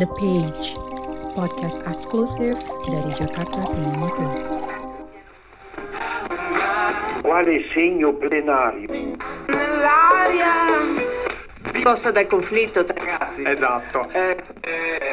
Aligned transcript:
The 0.00 0.08
Page, 0.16 0.72
podcast 1.36 1.84
eksklusif 1.84 2.56
dari 2.88 3.12
Jakarta 3.20 3.60
Cinema 3.68 4.08
Club. 4.08 4.32
Quale 7.20 7.68
segno 7.76 8.16
plenario? 8.16 8.88
L'aria 9.52 10.80
scossa 11.84 12.10
dal 12.16 12.26
conflitto, 12.32 12.80
ragazzi. 12.80 13.44
Esatto. 13.44 14.08
Eh, 14.12 15.09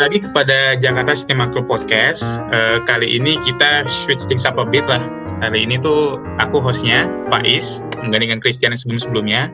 Lagi 0.00 0.24
kepada 0.24 0.80
Jakarta 0.80 1.12
Cinema 1.12 1.52
Club 1.52 1.68
Podcast. 1.68 2.40
Eh, 2.48 2.80
kali 2.88 3.20
ini 3.20 3.36
kita 3.44 3.84
switch 3.84 4.24
things 4.24 4.48
up 4.48 4.56
a 4.56 4.64
bit 4.64 4.88
lah. 4.88 5.04
Kali 5.44 5.68
ini 5.68 5.76
tuh 5.76 6.16
aku 6.40 6.56
hostnya, 6.56 7.04
Faiz, 7.28 7.84
menggantikan 8.00 8.40
Christian 8.40 8.72
yang 8.72 8.80
sebelum-sebelumnya. 8.80 9.52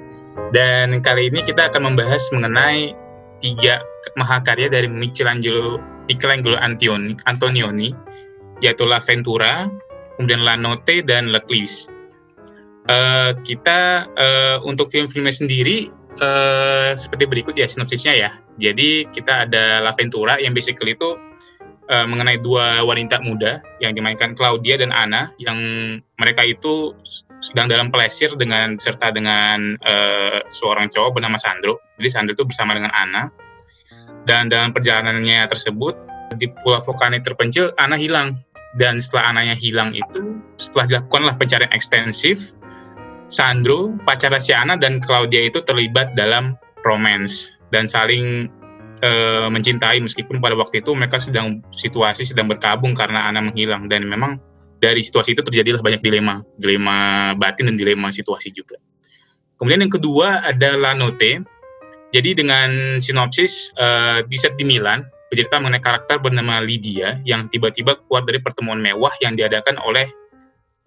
Dan 0.55 1.03
kali 1.03 1.34
ini 1.34 1.43
kita 1.43 1.67
akan 1.67 1.91
membahas 1.91 2.30
mengenai 2.30 2.95
tiga 3.43 3.83
mahakarya 4.15 4.70
dari 4.70 4.87
Michelangelo, 4.87 5.83
Michelangelo 6.06 6.55
Antonioni, 6.62 7.19
Antonioni 7.27 7.91
yaitu 8.62 8.87
La 8.87 9.03
Ventura, 9.03 9.67
kemudian 10.15 10.47
La 10.47 10.55
Notte, 10.55 11.03
dan 11.03 11.34
L'Eclipse. 11.34 11.91
Eh, 12.87 13.34
kita 13.42 14.06
eh, 14.15 14.62
untuk 14.62 14.95
film-filmnya 14.95 15.34
sendiri 15.34 15.91
eh, 16.23 16.95
seperti 16.95 17.27
berikut 17.27 17.59
ya 17.59 17.67
sinopsisnya 17.67 18.15
ya. 18.15 18.31
Jadi 18.56 19.09
kita 19.12 19.48
ada 19.48 19.84
La 19.84 19.92
Ventura 19.92 20.41
yang 20.41 20.56
basically 20.56 20.97
itu 20.97 21.16
eh, 21.92 22.06
mengenai 22.06 22.41
dua 22.41 22.83
wanita 22.83 23.20
muda 23.20 23.60
yang 23.84 23.92
dimainkan 23.92 24.33
Claudia 24.33 24.81
dan 24.81 24.91
Anna 24.91 25.33
yang 25.36 25.58
mereka 26.17 26.42
itu 26.44 26.97
sedang 27.44 27.69
dalam 27.69 27.92
pelesir 27.92 28.33
dengan 28.34 28.81
serta 28.81 29.12
dengan 29.12 29.77
eh, 29.84 30.41
seorang 30.48 30.89
cowok 30.89 31.20
bernama 31.20 31.36
Sandro. 31.36 31.78
Jadi 32.00 32.08
Sandro 32.08 32.33
itu 32.33 32.44
bersama 32.48 32.72
dengan 32.72 32.92
Anna. 32.97 33.28
Dan 34.27 34.50
dalam 34.50 34.75
perjalanannya 34.75 35.47
tersebut 35.47 35.94
di 36.34 36.50
Pulau 36.64 36.83
Vulkanik 36.83 37.22
terpencil 37.22 37.70
Anna 37.78 37.94
hilang 37.94 38.34
dan 38.75 38.98
setelah 38.98 39.31
Ananya 39.31 39.55
hilang 39.55 39.94
itu 39.94 40.42
setelah 40.59 40.91
dilakukanlah 40.91 41.38
pencarian 41.38 41.70
ekstensif 41.70 42.53
Sandro, 43.27 43.91
pacar 44.06 44.31
si 44.38 44.55
Anna 44.55 44.78
dan 44.78 45.03
Claudia 45.03 45.50
itu 45.50 45.59
terlibat 45.66 46.14
dalam 46.14 46.55
romance 46.86 47.56
dan 47.77 47.84
saling 47.84 48.48
eh, 49.05 49.48
mencintai 49.52 50.00
meskipun 50.00 50.41
pada 50.41 50.56
waktu 50.56 50.80
itu 50.80 50.96
mereka 50.96 51.20
sedang 51.20 51.60
situasi 51.77 52.24
sedang 52.24 52.48
berkabung 52.48 52.96
karena 52.96 53.28
Anna 53.28 53.44
menghilang 53.44 53.92
dan 53.92 54.08
memang 54.08 54.41
dari 54.80 55.05
situasi 55.05 55.36
itu 55.36 55.44
terjadilah 55.44 55.84
banyak 55.84 56.00
dilema, 56.00 56.41
dilema 56.56 57.32
batin 57.36 57.69
dan 57.69 57.77
dilema 57.77 58.08
situasi 58.08 58.52
juga. 58.56 58.80
Kemudian 59.60 59.84
yang 59.84 59.92
kedua 59.92 60.41
ada 60.41 60.77
La 60.80 60.97
Notte. 60.97 61.44
Jadi 62.14 62.32
dengan 62.32 62.97
sinopsis 62.97 63.77
eh, 63.77 64.24
di 64.24 64.36
set 64.41 64.56
di 64.56 64.64
Milan, 64.64 65.04
bercerita 65.28 65.58
mengenai 65.58 65.82
karakter 65.82 66.16
bernama 66.22 66.62
Lydia 66.62 67.19
yang 67.27 67.50
tiba-tiba 67.50 67.98
keluar 68.06 68.22
dari 68.24 68.38
pertemuan 68.41 68.78
mewah 68.78 69.12
yang 69.20 69.34
diadakan 69.34 69.77
oleh 69.82 70.06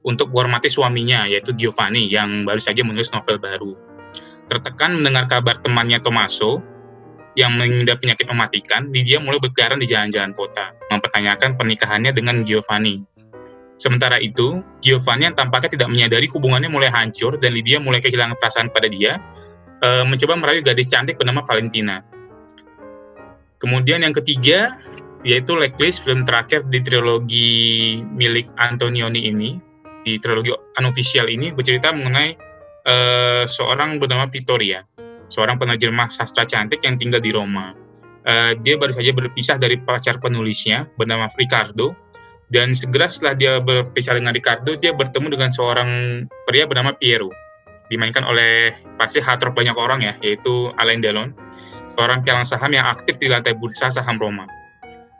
untuk 0.07 0.31
menghormati 0.31 0.71
suaminya 0.71 1.27
yaitu 1.27 1.51
Giovanni 1.53 2.07
yang 2.07 2.47
baru 2.47 2.61
saja 2.63 2.81
menulis 2.87 3.11
novel 3.11 3.35
baru. 3.37 3.75
Tertekan 4.47 4.97
mendengar 4.97 5.27
kabar 5.29 5.59
temannya 5.59 5.99
Tommaso 6.01 6.63
yang 7.37 7.53
mengidap 7.53 8.01
penyakit 8.01 8.25
mematikan, 8.25 8.89
Lydia 8.89 9.21
mulai 9.21 9.37
berkeliaran 9.37 9.77
di 9.77 9.87
jalan-jalan 9.89 10.33
kota, 10.33 10.73
mempertanyakan 10.89 11.59
pernikahannya 11.59 12.11
dengan 12.15 12.41
Giovanni. 12.41 13.05
Sementara 13.79 14.19
itu, 14.19 14.59
Giovanni 14.83 15.31
yang 15.31 15.37
tampaknya 15.37 15.79
tidak 15.79 15.89
menyadari 15.93 16.27
hubungannya 16.27 16.67
mulai 16.67 16.91
hancur 16.91 17.39
dan 17.39 17.55
Lydia 17.55 17.79
mulai 17.79 18.03
kehilangan 18.03 18.35
perasaan 18.35 18.67
pada 18.73 18.91
dia, 18.91 19.21
eh, 19.85 20.03
mencoba 20.03 20.35
merayu 20.35 20.59
gadis 20.65 20.89
cantik 20.91 21.15
bernama 21.15 21.45
Valentina. 21.47 22.03
Kemudian 23.59 24.03
yang 24.03 24.15
ketiga, 24.15 24.75
yaitu 25.23 25.55
L'Eclipse, 25.55 25.99
film 26.03 26.23
terakhir 26.23 26.67
di 26.67 26.79
trilogi 26.83 27.51
milik 28.03 28.47
Antonioni 28.59 29.27
ini, 29.27 29.59
di 30.03 30.15
trilogi 30.19 30.51
unofficial 30.79 31.27
ini 31.27 31.51
bercerita 31.51 31.91
mengenai 31.91 32.35
eh, 32.87 33.43
seorang 33.47 33.99
bernama 33.99 34.27
Victoria, 34.31 34.83
seorang 35.29 35.57
penerjemah 35.61 36.09
sastra 36.09 36.43
cantik 36.43 36.81
yang 36.83 36.97
tinggal 36.97 37.21
di 37.21 37.31
Roma. 37.31 37.73
Eh, 38.27 38.53
dia 38.61 38.75
baru 38.75 38.93
saja 38.93 39.15
berpisah 39.15 39.57
dari 39.57 39.79
pacar 39.79 40.19
penulisnya 40.19 40.85
bernama 40.99 41.31
Ricardo, 41.39 41.95
dan 42.49 42.73
segera 42.73 43.07
setelah 43.07 43.33
dia 43.37 43.51
berpisah 43.61 44.17
dengan 44.17 44.35
Ricardo, 44.35 44.75
dia 44.75 44.91
bertemu 44.91 45.37
dengan 45.37 45.49
seorang 45.53 45.89
pria 46.49 46.65
bernama 46.65 46.91
Piero, 46.97 47.29
dimainkan 47.87 48.25
oleh 48.27 48.75
pasti 48.99 49.23
hatrop 49.23 49.55
banyak 49.55 49.77
orang 49.77 50.03
ya, 50.03 50.13
yaitu 50.21 50.73
Alain 50.81 50.99
Delon, 50.99 51.31
seorang 51.89 52.21
kialang 52.25 52.45
saham 52.45 52.73
yang 52.73 52.85
aktif 52.85 53.17
di 53.17 53.31
lantai 53.31 53.55
bursa 53.57 53.89
saham 53.89 54.19
Roma. 54.19 54.45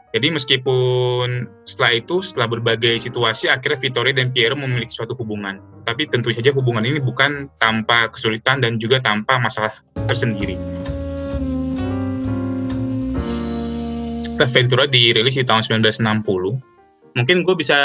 Jadi 0.09 0.34
meskipun 0.34 1.46
setelah 1.70 2.02
itu, 2.02 2.25
setelah 2.25 2.50
berbagai 2.50 2.97
situasi, 2.97 3.46
akhirnya 3.46 3.78
Vittorio 3.78 4.14
dan 4.18 4.34
Piero 4.34 4.58
memiliki 4.58 4.90
suatu 4.90 5.14
hubungan. 5.14 5.62
Tapi 5.86 6.09
tentu 6.09 6.34
saja 6.34 6.50
hubungan 6.50 6.81
ini 6.81 6.97
bukan 6.97 7.46
tanpa 7.62 8.09
kesulitan 8.09 8.58
dan 8.58 8.81
juga 8.81 8.97
tanpa 8.97 9.38
masalah 9.38 9.70
tersendiri. 10.09 10.58
Ventura 14.40 14.88
dirilis 14.90 15.36
di 15.36 15.46
tahun 15.46 15.62
1960. 15.62 17.14
Mungkin 17.14 17.38
gue 17.44 17.56
bisa 17.59 17.78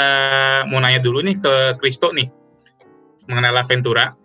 mau 0.71 0.79
nanya 0.79 1.03
dulu 1.03 1.19
nih 1.19 1.35
ke 1.37 1.53
Kristo 1.77 2.09
nih, 2.15 2.25
mengenai 3.27 3.53
La 3.53 3.61
Ventura. 3.61 4.15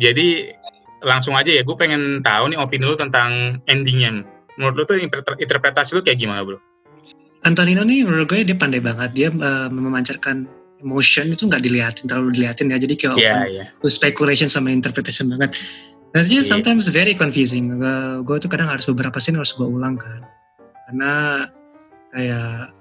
Jadi 0.00 0.48
langsung 1.02 1.34
aja 1.36 1.50
ya, 1.50 1.66
gue 1.66 1.76
pengen 1.76 2.22
tahu 2.22 2.54
nih 2.54 2.58
opini 2.62 2.86
lu 2.88 2.96
tentang 2.96 3.60
endingnya. 3.66 4.22
Menurut 4.56 4.74
lu 4.78 4.84
tuh 4.86 4.96
interpretasi 5.36 5.98
lu 5.98 6.00
kayak 6.06 6.22
gimana 6.22 6.46
bro? 6.46 6.71
Antonino 7.42 7.82
nih 7.82 8.06
menurut 8.06 8.26
gue 8.30 8.46
dia 8.46 8.54
pandai 8.54 8.78
banget 8.78 9.10
dia 9.14 9.28
uh, 9.30 9.66
memancarkan 9.66 10.46
emotion 10.82 11.30
itu 11.30 11.46
nggak 11.46 11.62
dilihatin 11.62 12.06
terlalu 12.10 12.34
dilihatin 12.38 12.70
ya 12.74 12.78
jadi 12.78 12.94
kayak 12.98 13.14
Iya, 13.18 13.32
open 13.34 13.50
iya. 13.54 13.64
to 13.82 13.86
speculation 13.90 14.48
sama 14.50 14.70
interpretation 14.70 15.30
banget 15.30 15.54
dan 16.12 16.22
Iya. 16.22 16.38
yeah. 16.38 16.44
sometimes 16.44 16.90
very 16.90 17.14
confusing 17.14 17.78
gue, 17.78 17.96
gue 18.26 18.36
tuh 18.42 18.50
kadang 18.50 18.70
harus 18.70 18.86
beberapa 18.90 19.18
scene 19.22 19.38
harus 19.38 19.54
gue 19.54 19.66
ulang 19.66 19.98
kan 19.98 20.22
karena 20.90 21.12
kayak 22.12 22.74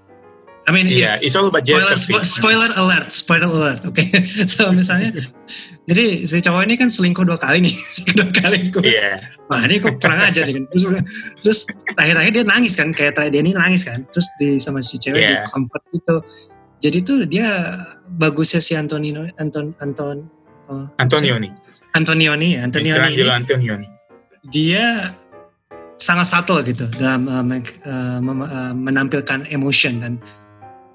I 0.72 0.74
mean 0.74 0.88
Iya, 0.88 1.20
if- 1.20 1.28
it's 1.28 1.36
all 1.36 1.46
about 1.46 1.68
spoiler, 1.68 1.94
spo- 1.94 2.24
spoiler 2.24 2.72
alert 2.74 3.12
spoiler 3.12 3.52
alert 3.52 3.84
oke 3.84 4.00
so 4.52 4.72
misalnya 4.72 5.12
jadi 5.84 6.24
si 6.24 6.40
cowok 6.40 6.64
ini 6.64 6.76
kan 6.76 6.88
selingkuh 6.88 7.28
dua 7.28 7.36
kali 7.36 7.60
nih 7.62 7.76
dua 8.18 8.32
kali 8.32 8.72
gue 8.72 8.80
Iya, 8.82 9.20
wah 9.46 9.60
ini 9.62 9.78
kok 9.78 10.00
kurang 10.00 10.24
aja 10.24 10.48
nih 10.48 10.56
kan. 10.56 10.64
Terus 10.72 10.84
terus 11.38 11.60
akhir-akhir 11.94 12.32
dia 12.32 12.46
nangis 12.46 12.74
kan 12.74 12.90
kayak 12.90 13.14
terakhir 13.14 13.34
dia 13.34 13.42
ini 13.42 13.52
nangis 13.52 13.84
kan. 13.84 14.08
Terus 14.10 14.28
di 14.38 14.56
sama 14.58 14.80
si 14.80 14.96
cewek 14.96 15.20
Yeah. 15.20 15.44
di 15.44 15.50
comfort 15.50 15.84
gitu. 15.92 16.16
Jadi 16.80 16.98
tuh 17.02 17.20
dia 17.26 17.48
bagusnya 18.08 18.58
si 18.58 18.74
Antonino 18.74 19.28
Anton 19.36 19.76
Anton 19.78 20.24
oh, 20.66 20.88
Antonio 20.96 21.36
nih. 21.36 21.52
Antonioni 21.92 22.56
ya 22.56 22.64
Antonioni 22.64 23.12
ini. 23.12 23.28
Antonio 23.28 23.74
nih. 23.76 23.90
dia 24.48 25.12
sangat 25.98 26.26
subtle 26.26 26.64
gitu 26.64 26.88
dalam 26.96 27.28
uh, 27.28 27.44
men- 27.44 27.78
uh, 27.84 28.22
menampilkan 28.72 29.46
emotion 29.46 30.00
dan 30.00 30.14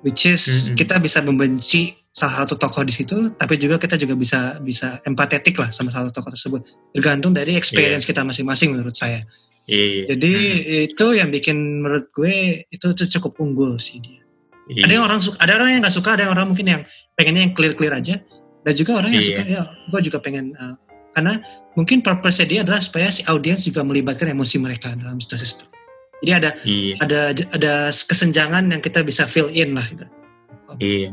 which 0.06 0.30
is 0.30 0.42
Mm-mm. 0.70 0.78
kita 0.78 1.02
bisa 1.02 1.18
membenci 1.18 1.90
salah 2.14 2.46
satu 2.46 2.54
tokoh 2.56 2.86
di 2.86 2.94
situ 2.94 3.34
tapi 3.34 3.58
juga 3.58 3.76
kita 3.76 3.98
juga 3.98 4.14
bisa 4.14 4.56
bisa 4.62 5.02
empatetik 5.04 5.58
lah 5.58 5.68
sama 5.74 5.90
salah 5.90 6.08
satu 6.08 6.22
tokoh 6.22 6.30
tersebut 6.32 6.60
tergantung 6.94 7.34
dari 7.34 7.58
experience 7.58 8.06
kita 8.06 8.22
masing-masing 8.22 8.72
menurut 8.72 8.94
saya 8.94 9.26
Iya. 9.66 10.14
jadi 10.14 10.32
Mhm. 10.62 10.86
itu 10.94 11.06
yang 11.18 11.28
bikin 11.34 11.82
menurut 11.82 12.06
gue 12.14 12.64
itu 12.70 12.86
cukup 13.18 13.34
unggul 13.42 13.74
sih 13.82 13.98
dia 13.98 14.22
Iya. 14.70 14.86
ada 14.86 14.92
yang 14.94 15.04
orang 15.10 15.18
suka 15.18 15.36
ada 15.42 15.52
orang 15.58 15.68
yang 15.74 15.80
nggak 15.82 15.92
suka 15.98 16.14
ada 16.14 16.22
yang 16.22 16.32
orang 16.38 16.46
mungkin 16.54 16.66
yang 16.70 16.82
pengennya 17.18 17.50
yang 17.50 17.52
clear 17.52 17.74
clear 17.76 17.92
aja 17.98 18.22
dan 18.62 18.72
juga 18.78 18.96
orang 19.02 19.10
yang 19.12 19.20
Iya. 19.26 19.28
suka 19.34 19.42
ya 19.44 19.62
gue 19.90 20.00
juga 20.06 20.18
pengen 20.22 20.54
uh, 20.56 20.74
karena 21.12 21.40
mungkin 21.76 22.00
purpose 22.00 22.44
dia 22.48 22.60
adalah 22.64 22.80
supaya 22.80 23.08
si 23.12 23.24
audiens 23.28 23.60
juga 23.64 23.80
melibatkan 23.84 24.28
emosi 24.32 24.56
mereka 24.60 24.92
dalam 24.96 25.16
situasi 25.20 25.44
seperti. 25.48 25.75
Jadi 26.24 26.32
ada 26.40 26.50
Iya. 26.64 26.94
ada 27.04 27.20
ada 27.52 27.74
kesenjangan 27.92 28.72
yang 28.72 28.80
kita 28.80 29.04
bisa 29.04 29.28
fill 29.28 29.52
in 29.52 29.76
lah 29.76 29.84
gitu. 29.88 30.06
Iya. 30.80 31.10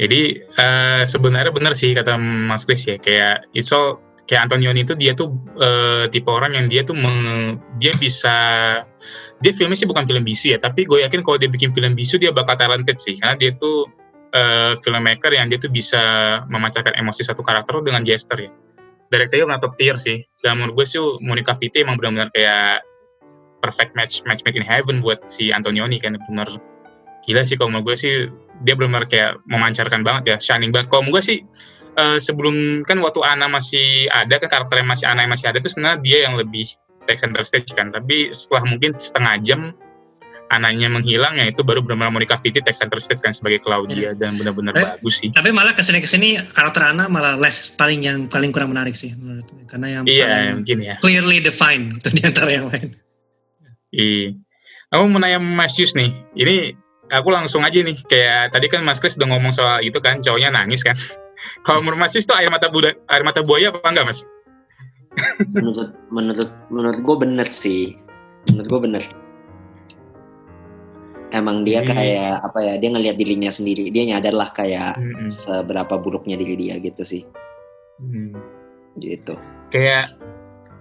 Jadi 0.00 0.20
eh, 0.40 1.02
sebenarnya 1.04 1.52
benar 1.52 1.74
sih 1.76 1.92
kata 1.92 2.16
Mas 2.16 2.64
Kris 2.64 2.86
ya 2.86 2.96
kayak 2.96 3.44
it's 3.52 3.70
all 3.70 3.98
kayak 4.24 4.46
Antonioni 4.48 4.86
itu 4.86 4.94
dia 4.94 5.12
tuh 5.12 5.34
eh, 5.58 6.06
tipe 6.08 6.30
orang 6.30 6.54
yang 6.54 6.66
dia 6.70 6.86
tuh 6.86 6.94
meng- 6.94 7.58
dia 7.82 7.90
bisa 7.98 8.36
dia 9.40 9.52
filmnya 9.52 9.76
sih 9.76 9.88
bukan 9.90 10.06
film 10.06 10.22
bisu 10.22 10.54
ya 10.54 10.58
tapi 10.62 10.86
gue 10.86 11.02
yakin 11.02 11.20
kalau 11.26 11.36
dia 11.40 11.50
bikin 11.50 11.74
film 11.74 11.98
bisu 11.98 12.20
dia 12.20 12.30
bakal 12.30 12.54
talented 12.54 12.96
sih 13.02 13.18
karena 13.18 13.34
dia 13.36 13.50
tuh 13.58 13.90
eh, 14.30 14.72
filmmaker 14.80 15.34
yang 15.34 15.50
dia 15.50 15.58
tuh 15.58 15.68
bisa 15.70 16.00
memancarkan 16.46 16.94
emosi 16.94 17.26
satu 17.26 17.42
karakter 17.42 17.82
dengan 17.82 18.06
gesture 18.06 18.46
ya. 18.46 18.50
Directornya 19.10 19.58
top 19.58 19.74
tier 19.74 19.98
sih. 19.98 20.22
Dan 20.38 20.62
menurut 20.62 20.78
gue 20.78 20.86
sih 20.86 21.02
Monica 21.18 21.50
Vitti 21.58 21.82
emang 21.82 21.98
benar-benar 21.98 22.30
kayak 22.30 22.86
perfect 23.60 23.92
match 23.94 24.24
match 24.24 24.42
made 24.42 24.56
in 24.56 24.64
heaven 24.64 25.04
buat 25.04 25.28
si 25.28 25.52
Antonioni 25.52 26.00
kan 26.00 26.16
benar 26.28 26.48
gila 27.24 27.44
sih 27.44 27.56
kalau 27.56 27.70
menurut 27.72 27.92
gue 27.92 27.96
sih 27.96 28.14
dia 28.64 28.76
benar-benar 28.76 29.08
kayak 29.08 29.40
memancarkan 29.48 30.04
banget 30.04 30.24
ya, 30.24 30.36
shining 30.40 30.72
banget. 30.72 30.92
Kalau 30.92 31.04
menurut 31.04 31.20
gue 31.20 31.24
sih 31.24 31.38
uh, 31.96 32.18
sebelum 32.20 32.84
kan 32.84 33.00
waktu 33.00 33.20
Ana 33.24 33.48
masih 33.48 34.08
ada 34.12 34.36
kan 34.40 34.48
karakter 34.48 34.80
yang 34.84 34.88
masih 34.88 35.06
Ana 35.08 35.24
yang 35.24 35.32
masih 35.32 35.46
ada 35.48 35.58
itu 35.60 35.72
sebenarnya 35.72 35.98
dia 36.04 36.18
yang 36.28 36.34
lebih 36.36 36.68
take 37.08 37.20
center 37.20 37.40
stage 37.44 37.72
kan. 37.72 37.92
Tapi 37.92 38.32
setelah 38.32 38.68
mungkin 38.68 38.96
setengah 39.00 39.40
jam 39.40 39.60
anaknya 40.50 40.90
menghilang 40.90 41.38
ya 41.38 41.46
itu 41.46 41.62
baru 41.62 41.78
benar-benar 41.78 42.10
Monica 42.10 42.34
Vitti 42.34 42.58
take 42.58 42.74
center 42.74 42.98
stage 42.98 43.22
kan 43.22 43.30
sebagai 43.30 43.62
Claudia 43.62 44.10
yeah. 44.10 44.12
dan 44.18 44.34
benar-benar 44.34 44.74
eh, 44.76 44.82
bagus 44.98 45.22
sih. 45.22 45.30
Tapi 45.30 45.54
malah 45.54 45.72
ke 45.72 45.82
sini 45.86 46.02
ke 46.02 46.10
sini 46.10 46.36
karakter 46.42 46.90
Ana 46.90 47.06
malah 47.06 47.38
less 47.38 47.70
paling 47.70 48.02
yang 48.02 48.26
paling 48.26 48.50
kurang 48.50 48.74
menarik 48.74 48.98
sih 48.98 49.14
menurut 49.14 49.46
karena 49.70 50.02
yang 50.02 50.04
iya, 50.10 50.50
mungkin 50.50 50.82
ya. 50.82 50.98
clearly 50.98 51.38
defined 51.38 52.02
itu 52.02 52.10
di 52.12 52.22
antara 52.26 52.50
yang 52.50 52.66
lain. 52.66 52.98
Iya. 53.90 54.38
Aku 54.90 55.06
mau 55.06 55.22
nanya 55.22 55.38
Mas 55.38 55.78
Yus 55.78 55.94
nih, 55.94 56.10
ini 56.34 56.74
aku 57.14 57.30
langsung 57.30 57.62
aja 57.62 57.78
nih, 57.78 57.94
kayak 58.10 58.54
tadi 58.54 58.66
kan 58.66 58.82
Mas 58.82 58.98
Kris 58.98 59.14
udah 59.18 59.30
ngomong 59.30 59.54
soal 59.54 59.78
itu 59.86 59.98
kan, 60.02 60.18
cowoknya 60.18 60.50
nangis 60.50 60.82
kan. 60.82 60.98
Kalau 61.66 61.82
menurut 61.82 62.02
Mas 62.02 62.14
Yus 62.18 62.26
tuh 62.26 62.34
air 62.34 62.50
mata 62.50 62.66
buda, 62.66 62.94
air 63.10 63.22
mata 63.22 63.42
buaya 63.42 63.70
apa 63.70 63.86
enggak 63.86 64.08
Mas? 64.10 64.22
menurut 65.58 65.90
menurut 66.14 66.50
menurut 66.70 67.00
gue 67.02 67.16
bener 67.18 67.48
sih, 67.50 67.98
menurut 68.50 68.68
gue 68.70 68.80
bener. 68.86 69.04
Emang 71.30 71.62
dia 71.62 71.82
hmm. 71.82 71.88
kayak 71.90 72.34
apa 72.42 72.58
ya? 72.58 72.74
Dia 72.78 72.90
ngelihat 72.90 73.16
dirinya 73.18 73.50
sendiri, 73.50 73.90
dia 73.94 74.06
nyadar 74.06 74.34
lah 74.34 74.50
kayak 74.50 74.98
hmm. 74.98 75.30
seberapa 75.30 75.98
buruknya 75.98 76.34
diri 76.34 76.58
dia 76.58 76.74
gitu 76.82 77.02
sih. 77.06 77.22
Hmm. 78.02 78.34
Gitu. 78.98 79.38
Kayak 79.70 80.14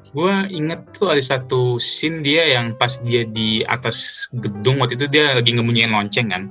gue 0.09 0.33
inget 0.49 0.81
tuh 0.97 1.13
ada 1.13 1.21
satu 1.21 1.77
scene 1.77 2.25
dia 2.25 2.57
yang 2.57 2.73
pas 2.73 2.97
dia 3.05 3.25
di 3.25 3.61
atas 3.65 4.29
gedung 4.33 4.81
waktu 4.81 4.97
itu 4.97 5.05
dia 5.05 5.37
lagi 5.37 5.53
ngemunyiin 5.53 5.93
lonceng 5.93 6.33
kan 6.33 6.49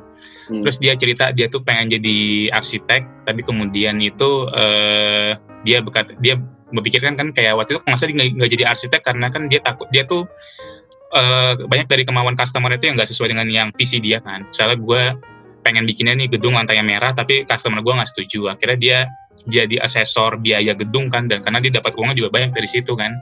hmm. 0.51 0.63
terus 0.63 0.79
dia 0.79 0.95
cerita 0.95 1.35
dia 1.35 1.51
tuh 1.51 1.63
pengen 1.63 1.99
jadi 1.99 2.51
arsitek 2.55 3.27
tapi 3.27 3.41
kemudian 3.43 3.99
itu 3.99 4.47
uh, 4.55 5.35
dia 5.67 5.79
berkata 5.83 6.15
dia 6.23 6.39
memikirkan 6.71 7.17
kan 7.17 7.33
kayak 7.33 7.57
waktu 7.59 7.77
itu 7.77 7.81
masa 7.89 8.07
dia 8.07 8.29
nggak 8.31 8.51
jadi 8.53 8.65
arsitek 8.71 9.01
karena 9.03 9.27
kan 9.33 9.51
dia 9.51 9.61
takut 9.65 9.89
dia 9.91 10.05
tuh 10.07 10.29
uh, 11.17 11.59
banyak 11.67 11.89
dari 11.89 12.05
kemauan 12.05 12.37
customer 12.39 12.71
itu 12.75 12.87
yang 12.89 12.95
nggak 12.95 13.11
sesuai 13.11 13.33
dengan 13.33 13.49
yang 13.49 13.69
visi 13.75 13.99
dia 13.99 14.23
kan 14.23 14.47
misalnya 14.47 14.77
gue 14.79 15.03
pengen 15.63 15.85
bikinnya 15.85 16.15
nih 16.17 16.29
gedung 16.33 16.57
lantainya 16.57 16.85
merah 16.85 17.13
tapi 17.13 17.45
customer 17.45 17.83
gue 17.83 17.93
nggak 17.95 18.11
setuju. 18.11 18.53
Akhirnya 18.53 18.79
dia 18.79 18.99
jadi 19.47 19.79
asesor 19.83 20.41
biaya 20.43 20.75
gedung 20.75 21.09
kan 21.09 21.31
dan 21.31 21.45
karena 21.45 21.63
dia 21.63 21.73
dapat 21.79 21.95
uangnya 21.95 22.25
juga 22.25 22.31
banyak 22.35 22.53
dari 22.55 22.69
situ 22.69 22.95
kan. 22.99 23.15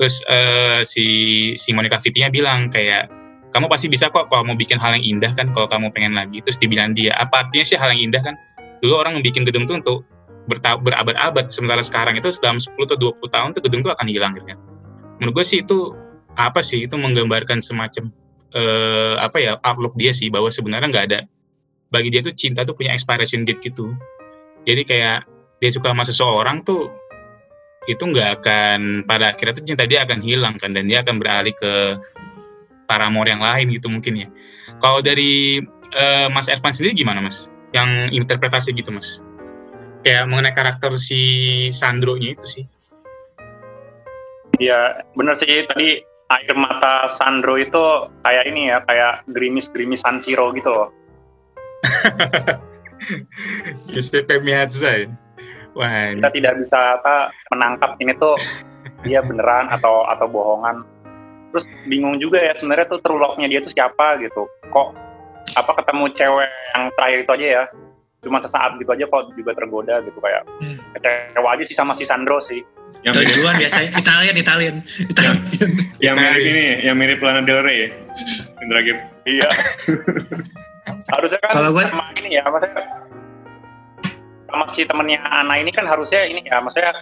Terus 0.00 0.24
uh, 0.26 0.80
si 0.82 1.06
si 1.54 1.70
Monica 1.70 2.00
Vitti-nya 2.00 2.32
bilang 2.32 2.72
kayak 2.72 3.08
kamu 3.54 3.70
pasti 3.70 3.86
bisa 3.86 4.10
kok 4.10 4.26
kalau 4.26 4.42
mau 4.42 4.58
bikin 4.58 4.82
hal 4.82 4.98
yang 4.98 5.18
indah 5.18 5.30
kan 5.38 5.54
kalau 5.54 5.70
kamu 5.70 5.92
pengen 5.94 6.18
lagi. 6.18 6.42
Terus 6.42 6.58
dibilang 6.58 6.92
dia 6.92 7.14
apa 7.14 7.46
artinya 7.46 7.64
sih 7.66 7.78
hal 7.78 7.94
yang 7.94 8.10
indah 8.10 8.22
kan? 8.22 8.34
Dulu 8.82 8.94
orang 8.98 9.22
bikin 9.22 9.46
gedung 9.46 9.64
tuh 9.64 9.78
untuk 9.78 9.98
berabad-abad. 10.50 11.48
Sementara 11.48 11.80
sekarang 11.80 12.20
itu 12.20 12.28
dalam 12.42 12.60
10 12.60 12.74
atau 12.74 12.98
20 12.98 13.32
tahun 13.32 13.48
tuh 13.56 13.62
gedung 13.64 13.80
tuh 13.80 13.94
akan 13.94 14.06
hilang 14.10 14.36
gitu 14.36 14.44
kan 14.52 14.60
menurut 15.18 15.40
gue 15.42 15.44
sih 15.46 15.58
itu 15.62 15.94
apa 16.34 16.60
sih? 16.64 16.86
Itu 16.86 16.98
menggambarkan 16.98 17.62
semacam 17.62 18.10
uh, 18.54 19.16
apa 19.22 19.38
ya 19.38 19.52
outlook 19.62 19.94
dia 19.94 20.10
sih 20.10 20.30
bahwa 20.30 20.50
sebenarnya 20.50 20.88
nggak 20.90 21.06
ada 21.12 21.20
bagi 21.94 22.10
dia 22.10 22.26
tuh 22.26 22.34
cinta 22.34 22.66
tuh 22.66 22.74
punya 22.74 22.90
expiration 22.90 23.46
date 23.46 23.62
gitu 23.62 23.94
jadi 24.66 24.82
kayak 24.82 25.18
dia 25.62 25.70
suka 25.70 25.94
sama 25.94 26.02
seseorang 26.02 26.66
tuh 26.66 26.90
itu 27.84 28.00
nggak 28.00 28.40
akan 28.40 29.04
pada 29.04 29.36
akhirnya 29.36 29.60
tuh 29.60 29.66
cinta 29.68 29.84
dia 29.84 30.02
akan 30.08 30.24
hilang 30.24 30.56
kan 30.56 30.72
dan 30.72 30.88
dia 30.88 31.04
akan 31.04 31.20
beralih 31.20 31.52
ke 31.52 32.00
para 32.84 33.08
paramore 33.08 33.28
yang 33.28 33.40
lain 33.40 33.72
gitu 33.72 33.88
mungkin 33.88 34.24
ya. 34.24 34.28
Kalau 34.80 35.00
dari 35.00 35.60
uh, 35.96 36.28
Mas 36.32 36.48
Ervan 36.48 36.72
sendiri 36.72 37.04
gimana 37.04 37.20
Mas? 37.20 37.48
Yang 37.72 38.12
interpretasi 38.12 38.76
gitu 38.76 38.92
Mas? 38.92 39.20
Kayak 40.04 40.28
mengenai 40.28 40.52
karakter 40.52 40.92
si 41.00 41.20
Sandro-nya 41.72 42.36
itu 42.36 42.46
sih. 42.60 42.64
Iya, 44.60 45.02
bener 45.16 45.34
sih 45.34 45.64
tadi 45.66 45.98
air 46.30 46.56
mata 46.56 47.08
Sandro 47.10 47.58
itu 47.58 48.08
kayak 48.22 48.44
ini 48.48 48.70
ya, 48.70 48.84
kayak 48.84 49.26
gerimis-gerimis 49.32 50.04
San 50.04 50.20
Siro 50.20 50.52
gitu 50.54 50.70
loh. 50.70 50.88
Giuseppe 53.92 54.40
Miazza 54.40 54.90
ya? 54.90 55.08
Wah, 55.74 56.14
kita 56.14 56.30
tidak 56.30 56.54
bisa 56.62 57.02
apa 57.02 57.34
menangkap 57.50 57.98
ini 57.98 58.14
tuh 58.14 58.38
dia 59.06 59.20
beneran 59.20 59.68
atau 59.70 60.06
atau 60.06 60.26
bohongan. 60.30 60.86
Terus 61.50 61.66
bingung 61.86 62.18
juga 62.18 62.42
ya 62.42 62.54
sebenarnya 62.54 62.90
tuh 62.90 63.00
teruloknya 63.02 63.46
dia 63.50 63.60
tuh 63.62 63.72
siapa 63.74 64.18
gitu. 64.22 64.46
Kok 64.70 64.88
apa 65.54 65.72
ketemu 65.82 66.04
cewek 66.14 66.50
yang 66.74 66.84
terakhir 66.94 67.18
itu 67.26 67.32
aja 67.34 67.46
ya? 67.46 67.64
Cuma 68.24 68.40
sesaat 68.40 68.80
gitu 68.80 68.88
aja 68.88 69.04
kok 69.04 69.36
juga 69.36 69.52
tergoda 69.52 70.00
gitu 70.00 70.16
kayak 70.16 70.48
hmm. 70.64 70.80
kecewa 70.96 71.48
aja 71.52 71.64
sih 71.68 71.76
sama 71.76 71.92
si 71.92 72.08
Sandro 72.08 72.40
sih. 72.40 72.64
Yang 73.04 73.36
tujuan 73.36 73.60
biasanya 73.60 74.00
Italian 74.00 74.36
Italian 74.40 74.74
Italian. 75.12 75.38
Yang, 76.00 76.00
yang 76.00 76.16
mirip 76.16 76.40
ini, 76.40 76.64
yang 76.80 76.96
mirip 76.96 77.18
Lana 77.20 77.44
Del 77.44 77.60
Rey 77.60 77.76
ya. 77.84 77.88
Indra 78.64 78.80
Iya. 79.28 79.48
Harusnya 80.84 81.40
kan 81.40 81.50
Kalau 81.56 81.70
gue... 81.72 81.84
sama 81.88 82.04
ini 82.16 82.28
ya, 82.36 82.44
maksudnya 82.44 82.84
sama 84.54 84.64
si 84.70 84.86
temennya 84.86 85.18
Ana 85.26 85.58
ini 85.58 85.74
kan 85.74 85.82
harusnya 85.82 86.30
ini 86.30 86.46
ya 86.46 86.62
maksudnya 86.62 86.94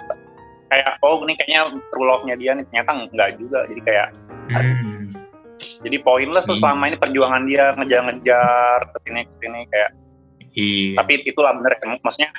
kayak 0.72 0.96
oh 1.04 1.20
ini 1.28 1.36
kayaknya 1.36 1.68
true 1.92 2.06
love-nya 2.06 2.34
dia 2.38 2.56
nih. 2.56 2.64
Ternyata 2.70 2.90
enggak 3.12 3.30
juga. 3.36 3.60
Jadi 3.68 3.80
kayak 3.84 4.08
hmm. 4.48 5.04
jadi 5.84 5.96
pointless 6.00 6.48
tuh 6.48 6.56
hmm. 6.56 6.62
selama 6.64 6.82
ini 6.88 6.96
perjuangan 6.96 7.42
dia 7.44 7.76
ngejar-ngejar 7.76 8.78
ke 8.88 8.96
sini 9.04 9.20
ke 9.28 9.34
sini 9.44 9.60
kayak 9.68 9.90
iya. 10.52 10.96
tapi 11.00 11.12
itulah 11.28 11.52
bener 11.56 11.72
maksudnya 12.02 12.30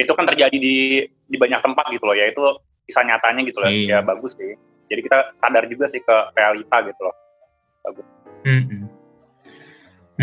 itu 0.00 0.12
kan 0.16 0.24
terjadi 0.24 0.56
di 0.56 1.04
di 1.04 1.36
banyak 1.36 1.58
tempat 1.58 1.90
gitu 1.90 2.04
loh 2.06 2.14
ya. 2.14 2.30
Itu 2.30 2.62
kisah 2.86 3.02
nyatanya 3.02 3.42
gitu 3.48 3.58
loh. 3.58 3.70
Iya. 3.72 3.98
ya 3.98 4.06
bagus 4.06 4.38
sih. 4.38 4.54
Jadi 4.92 5.00
kita 5.08 5.18
sadar 5.40 5.64
juga 5.66 5.88
sih 5.88 6.04
ke 6.04 6.16
realita 6.36 6.76
gitu 6.86 7.00
loh. 7.02 7.16
Bagus. 7.82 8.06
Hmm 8.46 8.91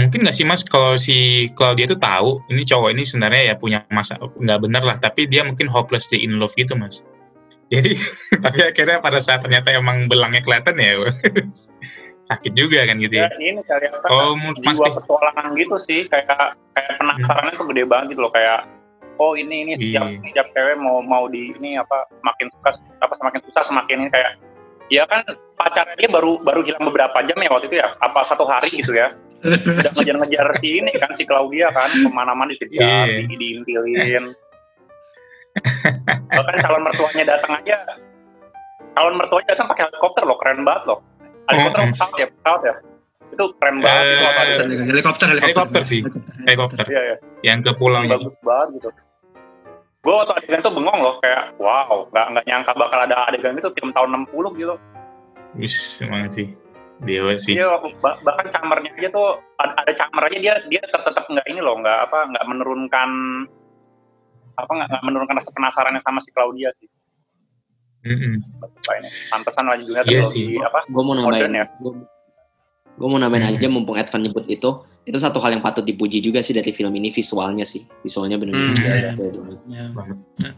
mungkin 0.08 0.24
nggak 0.24 0.36
sih 0.36 0.46
mas 0.48 0.62
kalau 0.64 0.96
si 0.96 1.48
Claudia 1.58 1.90
itu 1.90 1.98
tahu 1.98 2.40
ini 2.48 2.64
cowok 2.64 2.90
ini 2.94 3.04
sebenarnya 3.04 3.54
ya 3.54 3.56
punya 3.58 3.80
masa 3.90 4.16
nggak 4.20 4.60
benar 4.64 4.84
lah 4.86 4.98
tapi 5.02 5.26
dia 5.26 5.44
mungkin 5.44 5.68
hopelessly 5.68 6.22
in 6.22 6.38
love 6.38 6.54
gitu 6.56 6.78
mas 6.78 7.04
jadi 7.74 7.98
tapi 8.40 8.60
akhirnya 8.66 8.98
pada 9.04 9.20
saat 9.22 9.46
ternyata 9.46 9.74
emang 9.74 10.10
belangnya 10.10 10.42
kelihatan 10.42 10.76
ya 10.80 11.06
sakit 12.30 12.54
juga 12.54 12.86
kan 12.86 13.02
gitu 13.02 13.18
ya, 13.18 13.26
ya 13.26 13.30
ini 13.42 13.62
kali 13.66 13.90
oh 14.14 14.38
mas 14.38 14.78
jiwa 14.78 14.90
petualangan 14.94 15.46
gitu 15.58 15.76
sih 15.82 16.06
kayak 16.14 16.54
kayak 16.78 16.92
penasarannya 17.02 17.54
hmm. 17.58 17.60
tuh 17.60 17.68
gede 17.74 17.84
banget 17.90 18.06
gitu 18.14 18.22
loh 18.22 18.34
kayak 18.34 18.70
oh 19.18 19.34
ini 19.34 19.66
ini 19.66 19.74
setiap 19.74 20.06
yeah. 20.06 20.22
setiap 20.22 20.48
cewek 20.54 20.78
mau 20.78 21.02
mau 21.02 21.26
di 21.26 21.52
ini 21.58 21.82
apa 21.82 22.06
makin 22.22 22.54
suka 22.54 22.78
apa 23.02 23.14
semakin 23.18 23.40
susah 23.50 23.64
semakin 23.66 23.96
ini 24.06 24.10
kayak 24.14 24.32
ya 24.90 25.04
kan 25.10 25.22
pacarnya 25.58 25.98
dia 25.98 26.10
baru 26.10 26.38
baru 26.42 26.62
hilang 26.62 26.86
beberapa 26.90 27.18
jam 27.26 27.38
ya 27.38 27.50
waktu 27.50 27.68
itu 27.70 27.78
ya 27.82 27.94
apa 27.98 28.22
satu 28.26 28.46
hari 28.46 28.70
gitu 28.74 28.94
ya 28.94 29.10
udah 29.40 29.92
ngejar-ngejar 29.96 30.48
si 30.60 30.68
ini 30.84 30.92
kan 31.00 31.12
si 31.16 31.24
Claudia 31.24 31.72
kan 31.72 31.88
ke 31.88 32.10
mana-mana 32.12 32.52
dikejar, 32.52 33.08
yeah. 33.08 33.24
di 33.24 33.36
diintilin. 33.40 34.26
Bahkan 36.30 36.56
calon 36.60 36.82
mertuanya 36.84 37.24
datang 37.36 37.52
aja, 37.60 37.78
calon 38.96 39.16
mertuanya 39.16 39.48
datang 39.56 39.68
pakai 39.72 39.84
helikopter 39.88 40.24
loh, 40.28 40.38
keren 40.40 40.62
banget 40.68 40.84
loh. 40.92 41.00
Helikopter 41.50 41.80
mm 41.82 41.92
pesawat 41.96 42.16
ya, 42.20 42.28
pesawat 42.30 42.62
ya. 42.62 42.76
Itu 43.30 43.44
keren 43.58 43.78
banget 43.80 44.04
uh, 44.04 44.12
itu 44.12 44.26
apa 44.26 44.42
helikopter, 44.42 44.86
helikopter, 44.86 45.28
helikopter 45.32 45.82
sih, 45.88 46.02
helikopter. 46.46 46.86
Iya, 46.86 47.02
iya. 47.02 47.18
Yang 47.42 47.60
ke 47.64 47.72
pulau 47.80 48.04
Bagus 48.06 48.36
banget 48.44 48.68
gitu. 48.80 48.90
Gue 50.00 50.16
waktu 50.16 50.32
adegan 50.32 50.64
itu 50.64 50.72
bengong 50.72 51.00
loh, 51.04 51.16
kayak 51.20 51.44
wow, 51.60 52.08
nggak 52.08 52.26
nggak 52.32 52.46
nyangka 52.48 52.72
bakal 52.72 53.00
ada 53.04 53.16
adegan 53.28 53.60
itu 53.60 53.68
film 53.76 53.92
tahun 53.92 54.32
60 54.32 54.60
gitu. 54.60 54.76
Wis, 55.60 55.76
semangat 56.00 56.40
sih 56.40 56.48
Dewa 57.00 57.32
sih. 57.40 57.56
Iya, 57.56 57.80
bahkan 58.02 58.48
camernya 58.52 58.92
aja 58.92 59.10
tuh 59.12 59.40
ada 59.56 59.92
camer 59.96 60.24
aja 60.28 60.38
dia 60.40 60.54
dia 60.68 60.82
tetap 60.84 61.26
nggak 61.32 61.48
ini 61.48 61.64
loh, 61.64 61.80
nggak 61.80 62.00
apa 62.12 62.20
nggak 62.36 62.46
menurunkan 62.48 63.10
apa 64.60 64.72
nggak 64.76 65.04
menurunkan 65.08 65.36
rasa 65.40 65.52
penasarannya 65.56 66.02
sama 66.04 66.20
si 66.20 66.30
Claudia 66.36 66.76
sih. 66.76 66.90
Mm 68.00 68.16
-hmm. 68.16 68.34
pantesan 69.32 69.68
lagi 69.68 69.84
juga 69.84 70.08
iya 70.08 70.24
sih. 70.24 70.56
apa? 70.60 70.88
Gue 70.88 71.04
mau 71.04 71.16
nambahin 71.16 71.52
ya. 71.52 71.66
Gue 71.80 73.08
mau 73.08 73.20
nambahin 73.20 73.48
mm 73.48 73.52
-hmm. 73.56 73.64
aja 73.64 73.68
mumpung 73.72 73.96
Edvan 74.00 74.24
nyebut 74.24 74.48
itu, 74.48 74.70
itu 75.08 75.18
satu 75.20 75.40
hal 75.40 75.56
yang 75.56 75.64
patut 75.64 75.84
dipuji 75.84 76.20
juga 76.20 76.44
sih 76.44 76.56
dari 76.56 76.72
film 76.76 76.92
ini 76.96 77.12
visualnya 77.12 77.64
sih, 77.64 77.84
visualnya 78.04 78.40
benar-benar 78.40 78.76
mm 78.76 78.80
-hmm. 78.80 79.72
ya, 79.72 79.92
ya. 80.44 80.52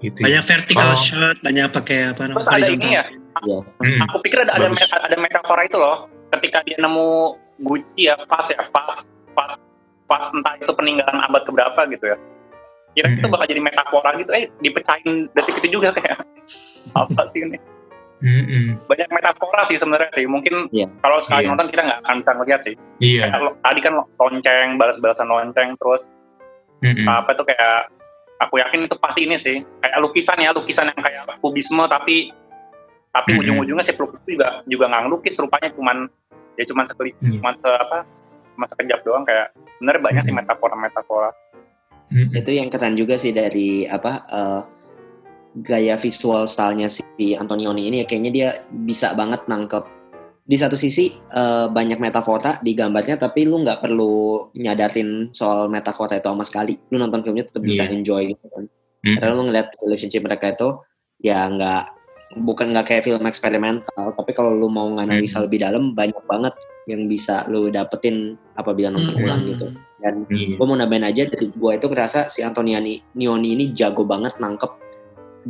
Ya. 0.00 0.04
Gitu. 0.08 0.18
Banyak 0.20 0.42
vertical 0.44 0.90
oh. 0.92 0.98
shot, 0.98 1.36
banyak 1.40 1.66
pakai 1.72 1.98
apa 2.12 2.22
namanya? 2.28 2.36
Terus 2.36 2.48
ada 2.52 2.68
ini 2.72 2.88
ya, 2.92 3.04
Ya. 3.44 3.60
Hmm. 3.60 4.00
Aku 4.08 4.16
pikir 4.24 4.48
ada 4.48 4.56
ada, 4.56 4.72
ada 4.72 5.16
metafora 5.20 5.68
itu 5.68 5.76
loh. 5.76 6.08
Ketika 6.32 6.64
dia 6.64 6.80
nemu 6.80 7.36
Gucci 7.56 8.08
ya, 8.08 8.16
pas 8.28 8.44
ya, 8.48 8.60
pas 8.68 9.04
pas 9.32 9.52
pas 10.04 10.24
entah 10.32 10.54
itu 10.60 10.72
peninggalan 10.72 11.20
abad 11.24 11.44
keberapa 11.44 11.88
gitu 11.92 12.12
ya. 12.12 12.16
Kira 12.96 13.08
hmm. 13.12 13.20
itu 13.20 13.26
bakal 13.28 13.46
jadi 13.48 13.60
metafora 13.60 14.10
gitu, 14.16 14.30
eh 14.32 14.48
dipecahin 14.60 15.28
detik 15.36 15.60
itu 15.64 15.80
juga 15.80 15.92
kayak 15.92 16.20
apa 17.00 17.22
sih 17.32 17.44
ini? 17.44 17.56
Mm-hmm. 18.24 18.88
Banyak 18.88 19.08
metafora 19.12 19.68
sih 19.68 19.76
sebenarnya 19.76 20.08
sih. 20.16 20.24
Mungkin 20.24 20.72
yeah. 20.72 20.88
kalau 21.04 21.20
sekali 21.20 21.44
yeah. 21.44 21.50
nonton 21.52 21.68
kita 21.68 21.82
nggak 21.84 22.00
akan 22.00 22.16
bisa 22.16 22.32
ngeliat 22.32 22.60
sih. 22.64 22.74
Iya. 23.04 23.28
Yeah. 23.28 23.52
Tadi 23.60 23.80
kan 23.84 23.92
lonceng, 24.00 24.68
balas-balasan 24.80 25.28
lonceng, 25.28 25.68
terus 25.76 26.08
mm-hmm. 26.80 27.04
apa 27.04 27.36
tuh 27.36 27.44
kayak 27.44 27.92
aku 28.40 28.60
yakin 28.60 28.86
itu 28.86 28.96
pasti 29.00 29.20
ini 29.24 29.36
sih 29.40 29.64
kayak 29.80 29.98
lukisan 30.00 30.38
ya 30.40 30.50
lukisan 30.52 30.92
yang 30.92 31.00
kayak 31.00 31.24
kubisme 31.40 31.84
tapi 31.88 32.32
tapi 33.12 33.32
mm-hmm. 33.32 33.42
ujung-ujungnya 33.48 33.84
si 33.84 33.92
pelukis 33.96 34.22
juga 34.28 34.60
juga 34.68 34.84
nggak 34.92 35.02
ngelukis 35.08 35.34
rupanya 35.40 35.68
cuman 35.72 35.96
ya 36.60 36.64
cuman 36.68 36.84
sekali 36.84 37.10
mm-hmm. 37.16 37.32
cuman 37.40 37.54
se 37.56 37.70
apa 37.70 37.98
cuma 38.56 38.66
sekejap 38.68 39.00
doang 39.04 39.24
kayak 39.24 39.52
bener 39.80 39.96
banyak 40.00 40.22
mm-hmm. 40.24 40.36
sih 40.36 40.44
metafora 40.44 40.76
metafora 40.76 41.30
mm-hmm. 42.12 42.36
itu 42.36 42.50
yang 42.52 42.68
keren 42.68 42.94
juga 42.94 43.14
sih 43.16 43.32
dari 43.32 43.88
apa 43.88 44.12
uh, 44.28 44.62
gaya 45.64 45.96
visual 45.96 46.44
stylenya 46.44 46.92
si 46.92 47.32
Antonioni 47.32 47.88
ini 47.88 48.04
ya 48.04 48.06
kayaknya 48.06 48.32
dia 48.32 48.48
bisa 48.68 49.16
banget 49.16 49.48
nangkep 49.48 49.95
di 50.46 50.54
satu 50.54 50.78
sisi 50.78 51.10
uh, 51.34 51.66
banyak 51.66 51.98
metafora 51.98 52.62
di 52.62 52.78
gambarnya 52.78 53.18
tapi 53.18 53.42
lu 53.50 53.66
nggak 53.66 53.82
perlu 53.82 54.46
nyadarin 54.54 55.34
soal 55.34 55.66
metafora 55.66 56.22
itu 56.22 56.30
sama 56.30 56.46
sekali 56.46 56.78
lu 56.94 57.02
nonton 57.02 57.26
filmnya 57.26 57.50
tetap 57.50 57.66
bisa 57.66 57.82
yeah. 57.82 57.94
enjoy 57.98 58.22
gitu 58.30 58.46
kan 58.54 58.64
mm. 59.02 59.16
karena 59.18 59.32
lu 59.34 59.42
ngeliat 59.50 59.74
relationship 59.82 60.22
mereka 60.22 60.54
itu 60.54 60.68
ya 61.18 61.50
nggak 61.50 61.82
bukan 62.46 62.70
nggak 62.70 62.86
kayak 62.86 63.02
film 63.10 63.26
eksperimental 63.26 64.14
tapi 64.14 64.30
kalau 64.38 64.54
lu 64.54 64.70
mau 64.70 64.86
nganalisa 64.86 65.42
mm. 65.42 65.44
lebih 65.50 65.58
dalam 65.66 65.82
banyak 65.98 66.22
banget 66.30 66.54
yang 66.86 67.10
bisa 67.10 67.42
lu 67.50 67.66
dapetin 67.66 68.38
apabila 68.54 68.94
nonton 68.94 69.18
mm. 69.18 69.22
ulang 69.26 69.42
gitu 69.50 69.66
dan 69.98 70.14
mm. 70.30 70.62
gue 70.62 70.66
mau 70.66 70.78
nambahin 70.78 71.10
aja 71.10 71.26
dari 71.26 71.50
gue 71.50 71.72
itu 71.74 71.86
ngerasa 71.90 72.30
si 72.30 72.46
Antoniani 72.46 73.02
Nioni 73.18 73.58
ini 73.58 73.74
jago 73.74 74.06
banget 74.06 74.38
nangkep 74.38 74.86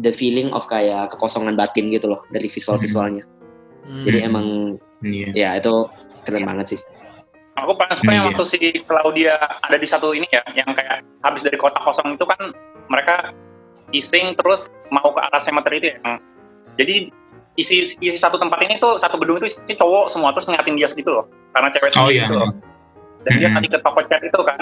the 0.00 0.12
feeling 0.12 0.52
of 0.52 0.64
kayak 0.68 1.12
kekosongan 1.12 1.56
batin 1.56 1.88
gitu 1.88 2.12
loh 2.12 2.20
dari 2.28 2.52
visual 2.52 2.76
visualnya. 2.76 3.24
Hmm. 3.86 4.04
Jadi 4.04 4.18
emang 4.20 4.76
yeah. 5.04 5.32
ya 5.32 5.50
itu 5.60 5.88
keren 6.24 6.44
yeah. 6.44 6.48
banget 6.48 6.66
sih. 6.76 6.80
Aku 7.56 7.72
paling 7.72 7.96
suka 7.96 8.12
yang 8.12 8.28
waktu 8.28 8.44
si 8.44 8.58
Claudia 8.84 9.32
ada 9.64 9.80
di 9.80 9.88
satu 9.88 10.12
ini 10.12 10.28
ya, 10.28 10.44
yang 10.52 10.76
kayak 10.76 11.00
habis 11.24 11.40
dari 11.40 11.56
kota 11.56 11.80
kosong 11.80 12.12
itu 12.12 12.28
kan 12.28 12.52
mereka 12.92 13.32
ising 13.96 14.36
terus 14.36 14.68
mau 14.92 15.08
ke 15.08 15.20
arah 15.24 15.40
cemetery 15.40 15.80
itu 15.80 15.88
yang 15.96 16.20
jadi 16.76 17.08
isi 17.56 17.88
isi 17.96 18.18
satu 18.20 18.36
tempat 18.36 18.60
ini 18.60 18.76
tuh 18.76 19.00
satu 19.00 19.16
gedung 19.16 19.40
itu 19.40 19.48
isi 19.48 19.72
cowok 19.72 20.12
semua 20.12 20.36
terus 20.36 20.44
ngeliatin 20.44 20.76
dia 20.76 20.88
gitu 20.92 21.08
loh 21.08 21.24
karena 21.56 21.72
cewek 21.72 21.96
oh, 21.96 22.12
iya. 22.12 22.28
gitu 22.28 22.36
loh. 22.36 22.52
Dan 23.24 23.30
hmm. 23.32 23.40
dia 23.40 23.48
tadi 23.56 23.66
ke 23.72 23.78
toko 23.80 24.00
cat 24.04 24.20
itu 24.20 24.40
kan 24.44 24.60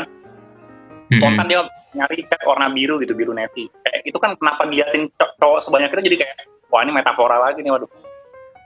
spontan 1.10 1.46
dia 1.50 1.60
nyari 1.94 2.22
cat 2.30 2.40
warna 2.46 2.66
biru 2.70 3.02
gitu 3.02 3.12
biru 3.18 3.34
navy 3.34 3.66
kayak 3.86 4.06
itu 4.06 4.18
kan 4.22 4.38
kenapa 4.38 4.70
diatin 4.70 5.10
cowok 5.18 5.60
sebanyak 5.66 5.90
itu 5.92 6.14
jadi 6.14 6.16
kayak 6.26 6.36
wah 6.70 6.80
ini 6.82 6.90
metafora 6.94 7.38
lagi 7.38 7.60
nih 7.62 7.74
waduh 7.74 7.90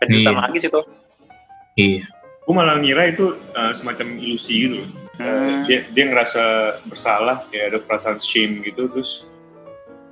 kejutan 0.04 0.36
iya. 0.36 0.40
lagi 0.44 0.58
sih 0.60 0.70
tuh 0.70 0.84
iya 1.78 2.02
gue 2.48 2.54
malah 2.56 2.80
ngira 2.82 3.12
itu 3.12 3.38
uh, 3.54 3.70
semacam 3.70 4.18
ilusi 4.18 4.66
gitu 4.66 4.82
hmm. 4.82 5.22
uh, 5.22 5.50
dia 5.68 5.86
dia 5.94 6.04
ngerasa 6.10 6.44
bersalah 6.90 7.46
kayak 7.54 7.76
ada 7.76 7.78
perasaan 7.78 8.18
shame 8.18 8.66
gitu 8.66 8.90
terus 8.90 9.24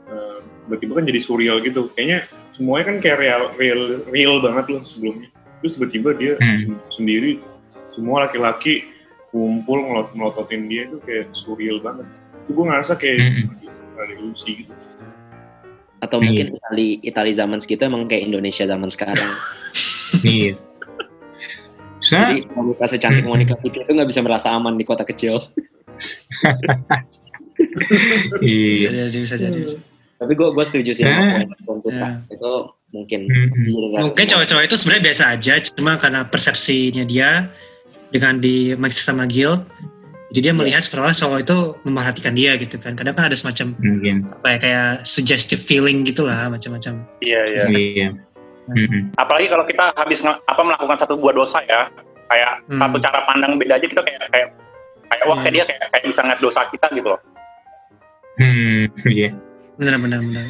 uh, 0.06 0.38
tiba-tiba 0.70 1.02
kan 1.02 1.04
jadi 1.10 1.20
surreal 1.20 1.58
gitu 1.66 1.90
kayaknya 1.98 2.30
semuanya 2.54 2.84
kan 2.94 2.96
kayak 3.02 3.18
real 3.18 3.42
real 3.58 3.80
real 4.08 4.34
banget 4.38 4.64
loh 4.70 4.82
sebelumnya 4.86 5.28
terus 5.60 5.74
tiba-tiba 5.74 6.10
dia 6.14 6.32
hmm. 6.38 6.78
sendiri 6.94 7.42
semua 7.96 8.28
laki-laki 8.28 8.84
kumpul 9.32 9.80
ngelot 9.80 10.12
melototin 10.12 10.68
dia 10.68 10.84
itu 10.88 11.00
kayak 11.02 11.32
surreal 11.32 11.80
banget 11.80 12.04
itu 12.46 12.50
gue 12.54 12.64
ngerasa 12.68 12.92
kayak 12.94 13.16
mm-hmm. 13.18 13.98
ada 13.98 14.12
ilusi 14.16 14.52
gitu 14.64 14.72
atau 15.96 16.20
iya. 16.20 16.24
mungkin 16.28 16.46
Itali 16.60 16.88
Itali 17.02 17.32
zaman 17.32 17.58
segitu 17.58 17.88
emang 17.88 18.06
kayak 18.06 18.28
Indonesia 18.28 18.64
zaman 18.68 18.92
sekarang 18.92 19.32
iya 20.22 20.54
jadi 22.10 22.36
Monica 22.54 22.84
secantik 22.86 23.24
Monica 23.26 23.54
Vicky 23.58 23.82
itu 23.82 23.90
nggak 23.90 24.08
bisa 24.08 24.20
merasa 24.22 24.54
aman 24.54 24.78
di 24.78 24.84
kota 24.86 25.02
kecil 25.02 25.40
iya 28.44 28.88
bisa 28.88 29.08
jadi 29.08 29.18
bisa 29.18 29.36
jadi 29.40 29.60
tapi 30.16 30.32
gue 30.32 30.48
gue 30.48 30.64
setuju 30.64 30.90
sih 30.96 31.04
sama 31.04 31.44
poin 31.64 31.80
yeah. 31.92 32.24
itu 32.32 32.52
mungkin 32.94 33.20
mm-hmm. 33.28 34.00
mungkin 34.00 34.24
cowok-cowok 34.24 34.64
itu 34.64 34.76
sebenarnya 34.80 35.04
biasa 35.12 35.24
aja 35.36 35.54
cuma 35.76 35.92
karena 36.00 36.24
persepsinya 36.24 37.04
dia 37.04 37.52
dengan 38.08 38.40
di 38.40 38.72
sama 38.88 39.28
guild 39.28 39.60
jadi 40.34 40.50
dia 40.50 40.52
iya. 40.52 40.58
melihat 40.58 40.82
seolah 40.82 41.14
cowok 41.14 41.38
itu 41.46 41.58
memperhatikan 41.86 42.34
dia 42.34 42.58
gitu 42.58 42.76
kan. 42.82 42.98
Kadang 42.98 43.14
kan 43.14 43.30
ada 43.30 43.36
semacam 43.38 43.78
Mungkin. 43.78 44.26
apa 44.34 44.46
ya 44.52 44.58
kayak 44.58 44.90
suggestive 45.06 45.62
feeling 45.62 46.02
gitulah 46.02 46.50
macam-macam. 46.50 47.06
Iya 47.22 47.40
iya. 47.46 47.64
Iya. 47.70 48.08
Hmm. 48.66 49.14
Apalagi 49.14 49.46
kalau 49.46 49.62
kita 49.62 49.94
habis 49.94 50.26
apa 50.26 50.60
melakukan 50.62 50.98
satu 50.98 51.14
buah 51.14 51.34
dosa 51.34 51.62
ya, 51.66 51.86
kayak 52.26 52.66
hmm. 52.66 52.80
satu 52.82 52.96
cara 52.98 53.18
pandang 53.22 53.54
beda 53.54 53.78
aja 53.78 53.86
kita 53.86 54.02
kayak 54.02 54.26
kayak 54.34 54.48
kayak 55.06 55.24
wah 55.30 55.38
kayak 55.38 55.54
iya. 55.54 55.62
dia 55.62 55.64
kayak 55.70 55.80
kayak 55.94 56.04
bisa 56.10 56.20
ngeliat 56.26 56.40
dosa 56.42 56.60
kita 56.74 56.86
gitu 56.98 57.08
loh. 57.14 57.20
Hmm, 58.36 58.82
iya. 59.16 59.30
Benar 59.78 59.96
benar 60.02 60.20
benar. 60.24 60.44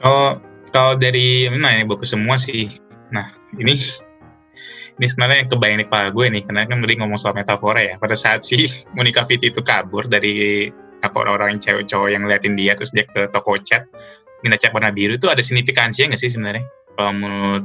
Kalau 0.00 0.26
kalau 0.72 0.92
dari 0.96 1.48
mana 1.52 1.76
ya 1.76 1.84
bagus 1.84 2.12
semua 2.12 2.40
sih. 2.40 2.72
Nah, 3.12 3.32
ini 3.56 3.76
ini 4.98 5.06
sebenarnya 5.06 5.46
yang 5.46 5.50
kebayang 5.52 5.78
di 5.78 5.86
kepala 5.86 6.08
gue 6.10 6.26
nih, 6.26 6.42
karena 6.42 6.62
kan 6.66 6.78
tadi 6.82 6.94
ngomong 6.98 7.18
soal 7.20 7.34
metafora 7.36 7.80
ya. 7.84 7.94
Pada 8.00 8.16
saat 8.18 8.42
si 8.42 8.66
Monica 8.96 9.22
Vitti 9.28 9.52
itu 9.52 9.60
kabur 9.62 10.08
dari 10.08 10.66
apa 10.98 11.14
orang-orang 11.14 11.56
yang 11.56 11.62
cewek 11.62 11.84
cowok 11.86 12.08
yang 12.10 12.22
ngeliatin 12.26 12.58
dia, 12.58 12.74
terus 12.74 12.90
dia 12.90 13.06
ke 13.06 13.30
toko 13.30 13.54
cat, 13.62 13.86
minta 14.42 14.58
cat 14.58 14.74
warna 14.74 14.90
biru 14.90 15.14
itu 15.14 15.30
ada 15.30 15.38
signifikansinya 15.38 16.14
nggak 16.14 16.22
sih 16.26 16.30
sebenarnya? 16.34 16.66
Menurut 16.98 17.64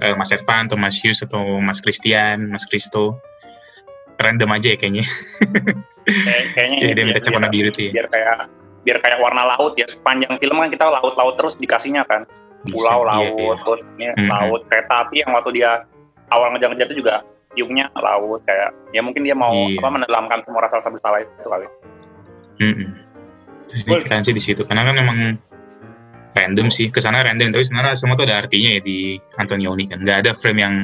uh, 0.00 0.14
Mas 0.16 0.32
Ervan 0.32 0.66
atau 0.68 0.78
Mas 0.80 0.96
Yus 1.04 1.20
atau 1.20 1.60
Mas 1.60 1.84
Christian, 1.84 2.48
Mas 2.48 2.64
Kristo, 2.64 3.20
random 4.20 4.50
aja 4.56 4.72
ya 4.72 4.78
kayaknya. 4.80 5.04
kayaknya 6.56 6.78
Jadi 6.82 6.92
dia 6.96 7.04
minta 7.04 7.20
cat 7.20 7.32
warna 7.32 7.50
biru 7.52 7.68
tuh 7.72 7.92
ya. 7.92 8.00
Biar 8.00 8.08
kayak 8.08 8.36
biar 8.86 8.98
kayak 9.02 9.18
warna 9.18 9.42
laut 9.50 9.74
ya 9.74 9.86
sepanjang 9.90 10.38
film 10.38 10.62
kan 10.62 10.70
kita 10.70 10.86
laut-laut 10.86 11.34
terus 11.34 11.58
dikasihnya 11.58 12.06
kan 12.06 12.22
pulau 12.70 13.02
iya, 13.02 13.10
laut 13.10 13.34
iya, 13.34 13.54
terus 13.66 13.82
ini 13.98 14.04
mm 14.06 14.14
-hmm. 14.14 14.28
laut 14.30 14.62
kereta 14.70 14.94
api 15.02 15.26
yang 15.26 15.30
waktu 15.34 15.50
dia 15.58 15.70
awal 16.30 16.54
ngejar-ngejar 16.54 16.86
itu 16.94 17.02
juga 17.02 17.26
Yungnya 17.56 17.90
laut 17.98 18.46
kayak 18.46 18.70
ya 18.94 19.00
mungkin 19.02 19.26
dia 19.26 19.34
mau 19.34 19.50
iya. 19.50 19.82
apa 19.82 19.88
mendalamkan 19.90 20.38
semua 20.46 20.62
rasa 20.62 20.86
bersalah 20.86 21.24
itu 21.24 21.48
kali. 21.50 21.66
Mm 22.62 22.72
-hmm. 22.72 22.88
Signifikansi 23.66 24.30
di 24.30 24.42
situ 24.44 24.62
karena 24.62 24.86
kan 24.86 24.94
memang 24.94 25.18
random 26.36 26.68
sih 26.68 26.92
ke 26.92 27.00
sana 27.00 27.24
random. 27.24 27.50
Tapi 27.50 27.64
sebenarnya 27.64 27.96
semua 27.96 28.14
tuh 28.14 28.28
ada 28.28 28.44
artinya 28.44 28.76
ya 28.76 28.80
di 28.84 29.16
Antonioni 29.40 29.88
kan. 29.88 30.04
Nggak 30.04 30.18
ada 30.22 30.30
frame 30.36 30.60
yang 30.60 30.74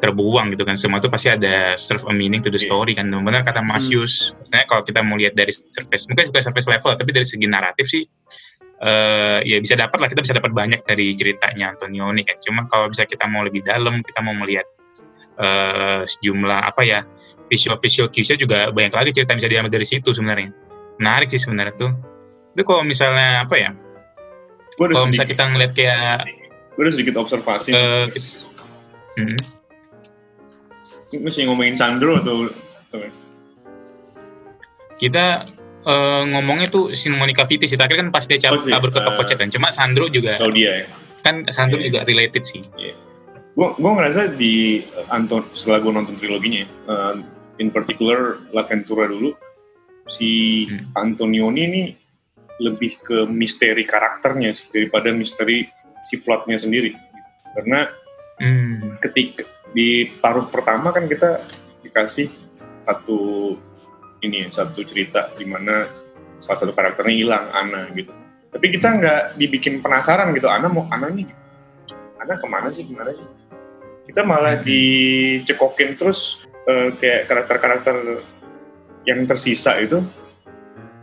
terbuang 0.00 0.52
gitu 0.56 0.64
kan. 0.64 0.76
Semua 0.76 0.98
tuh 0.98 1.12
pasti 1.12 1.30
ada 1.30 1.76
serve 1.76 2.04
a 2.08 2.14
meaning 2.16 2.40
to 2.40 2.48
the 2.48 2.58
iya. 2.58 2.66
story 2.66 2.92
kan. 2.96 3.12
Benar 3.12 3.44
kata 3.44 3.60
Masius 3.60 4.32
hmm. 4.32 4.48
sebenarnya 4.48 4.66
kalau 4.72 4.82
kita 4.82 5.00
mau 5.04 5.16
lihat 5.20 5.34
dari 5.36 5.52
surface 5.52 6.04
mungkin 6.08 6.32
bukan 6.32 6.42
surface 6.44 6.68
level 6.68 6.92
tapi 6.96 7.10
dari 7.12 7.26
segi 7.28 7.46
naratif 7.46 7.86
sih 7.86 8.04
uh, 8.82 9.38
ya 9.44 9.56
bisa 9.62 9.78
dapat 9.78 9.98
lah 10.00 10.08
kita 10.10 10.20
bisa 10.20 10.34
dapat 10.36 10.52
banyak 10.52 10.80
dari 10.84 11.14
ceritanya 11.14 11.76
Antonioni 11.76 12.22
kan. 12.26 12.36
Cuma 12.42 12.66
kalau 12.66 12.90
bisa 12.90 13.08
kita 13.08 13.24
mau 13.28 13.44
lebih 13.44 13.62
dalam 13.62 14.04
kita 14.04 14.20
mau 14.20 14.34
melihat 14.34 14.66
uh, 15.38 16.02
sejumlah 16.04 16.60
apa 16.74 16.82
ya 16.82 17.00
visual 17.48 17.76
visual 17.78 18.08
cues 18.08 18.32
juga 18.34 18.72
banyak 18.72 18.92
lagi 18.92 19.10
cerita 19.12 19.36
yang 19.36 19.40
bisa 19.40 19.50
diambil 19.50 19.72
dari 19.72 19.86
situ 19.86 20.10
sebenarnya. 20.10 20.50
Menarik 20.98 21.28
sih 21.30 21.40
sebenarnya 21.40 21.74
tuh. 21.78 21.92
Itu 22.54 22.62
kalau 22.62 22.86
misalnya 22.86 23.42
apa 23.42 23.54
ya 23.58 23.70
kalau 24.78 25.06
misalnya 25.06 25.30
kita 25.30 25.44
ngeliat 25.50 25.72
kayak 25.72 26.26
gue 26.74 26.82
ada 26.82 26.92
sedikit 26.94 27.14
observasi 27.22 27.70
uh, 27.70 28.10
kita, 28.10 28.34
hmm. 29.22 29.38
masih 31.22 31.46
ngomongin 31.46 31.78
Sandro 31.78 32.18
atau, 32.18 32.50
atau 32.50 32.98
kita 34.98 35.46
uh, 35.86 36.22
ngomongnya 36.26 36.66
tuh 36.70 36.90
si 36.90 37.10
Monica 37.14 37.46
Vitti 37.46 37.70
sih 37.70 37.78
terakhir 37.78 38.02
kan 38.02 38.08
pas 38.10 38.26
dia 38.26 38.38
cabut 38.42 38.62
oh, 38.62 38.70
kabur 38.70 38.90
ke 38.90 39.00
toko 39.00 39.22
uh, 39.22 39.48
cuma 39.50 39.68
Sandro 39.70 40.10
juga 40.10 40.42
oh 40.42 40.50
dia 40.50 40.84
ya 40.84 40.86
kan 41.22 41.46
Sandro 41.48 41.78
yeah. 41.78 41.86
juga 41.88 42.00
related 42.04 42.42
sih 42.42 42.62
yeah. 42.74 42.96
gue 43.54 43.68
gue 43.78 43.90
ngerasa 43.94 44.34
di 44.34 44.82
uh, 44.98 45.14
Anton 45.14 45.46
setelah 45.54 45.78
gue 45.82 45.92
nonton 45.94 46.14
triloginya 46.18 46.66
uh, 46.90 47.14
in 47.62 47.70
particular 47.70 48.42
La 48.50 48.66
Ventura 48.66 49.06
dulu 49.06 49.30
si 50.10 50.64
hmm. 50.66 50.98
Antonioni 50.98 51.62
ini 51.64 51.82
lebih 52.62 53.02
ke 53.02 53.26
misteri 53.26 53.82
karakternya 53.82 54.54
sih 54.54 54.70
daripada 54.70 55.10
misteri 55.10 55.66
si 56.06 56.20
plotnya 56.22 56.60
sendiri. 56.60 56.94
Karena 57.54 57.88
hmm. 58.38 59.00
ketika 59.02 59.42
di 59.74 60.06
paruh 60.22 60.46
pertama 60.46 60.94
kan 60.94 61.10
kita 61.10 61.42
dikasih 61.82 62.30
satu 62.86 63.54
ini 64.22 64.46
satu 64.48 64.86
cerita 64.86 65.34
di 65.34 65.44
mana 65.48 65.88
salah 66.44 66.58
satu 66.62 66.72
karakternya 66.76 67.14
hilang 67.14 67.46
Ana 67.50 67.90
gitu. 67.96 68.12
Tapi 68.54 68.66
kita 68.70 68.88
nggak 68.94 69.22
dibikin 69.34 69.82
penasaran 69.82 70.30
gitu 70.36 70.46
Ana 70.46 70.70
mau 70.70 70.86
Ana 70.86 71.10
nih 71.10 71.26
Ana 72.22 72.38
ke 72.38 72.46
mana 72.46 72.70
sih 72.70 72.86
ke 72.86 72.92
mana 72.94 73.10
sih? 73.12 73.26
Kita 74.04 74.22
malah 74.22 74.60
hmm. 74.60 74.64
dicekokin 74.64 75.96
terus 75.98 76.44
uh, 76.68 76.94
kayak 76.96 77.26
karakter-karakter 77.26 78.22
yang 79.04 79.24
tersisa 79.28 79.76
itu 79.80 80.00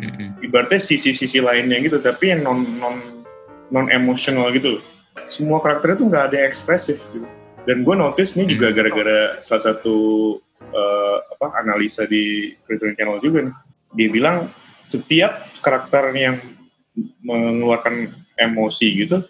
hmm. 0.01 0.29
ibaratnya 0.41 0.81
sisi-sisi 0.81 1.37
lainnya 1.37 1.77
gitu 1.79 2.01
tapi 2.01 2.33
yang 2.33 2.41
non 2.41 2.65
non 2.81 2.95
non 3.69 3.85
emosional 3.93 4.49
gitu 4.51 4.81
semua 5.27 5.59
karakternya 5.59 5.97
tuh 5.99 6.07
nggak 6.07 6.25
ada 6.31 6.35
yang 6.43 6.47
ekspresif 6.51 6.97
gitu. 7.11 7.27
Dan 7.61 7.85
gue 7.85 7.95
notice 7.95 8.33
nih 8.39 8.47
juga 8.57 8.73
gara-gara 8.73 9.37
salah 9.45 9.63
satu 9.69 9.97
uh, 10.73 11.17
apa 11.37 11.61
analisa 11.61 12.09
di 12.09 12.55
Criterion 12.65 12.95
Channel 12.97 13.19
juga 13.21 13.39
nih. 13.45 13.55
Dia 13.95 14.07
bilang 14.09 14.37
setiap 14.87 15.45
karakter 15.61 16.15
yang 16.15 16.41
mengeluarkan 17.21 18.11
emosi 18.35 19.05
gitu, 19.05 19.23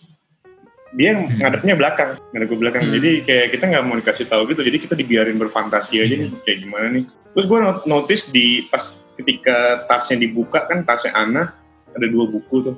dia 0.91 1.15
hmm. 1.15 1.39
ngadepnya 1.39 1.73
belakang, 1.79 2.11
ngadep 2.35 2.47
ke 2.51 2.55
belakang. 2.59 2.83
Hmm. 2.83 2.93
Jadi 2.99 3.11
kayak 3.23 3.47
kita 3.55 3.63
nggak 3.71 3.83
mau 3.87 3.95
dikasih 3.99 4.27
tahu 4.27 4.41
gitu, 4.51 4.61
jadi 4.67 4.77
kita 4.77 4.93
dibiarin 4.99 5.39
berfantasi 5.39 6.03
aja 6.03 6.13
hmm. 6.15 6.21
nih 6.27 6.29
kayak 6.43 6.57
gimana 6.67 6.87
nih. 6.91 7.05
Terus 7.31 7.45
gue 7.47 7.59
notice 7.87 8.23
di 8.29 8.67
pas 8.67 8.83
ketika 9.15 9.87
tasnya 9.87 10.27
dibuka 10.27 10.67
kan 10.67 10.83
tasnya 10.83 11.15
Ana 11.15 11.55
ada 11.95 12.07
dua 12.07 12.27
buku 12.27 12.71
tuh. 12.71 12.75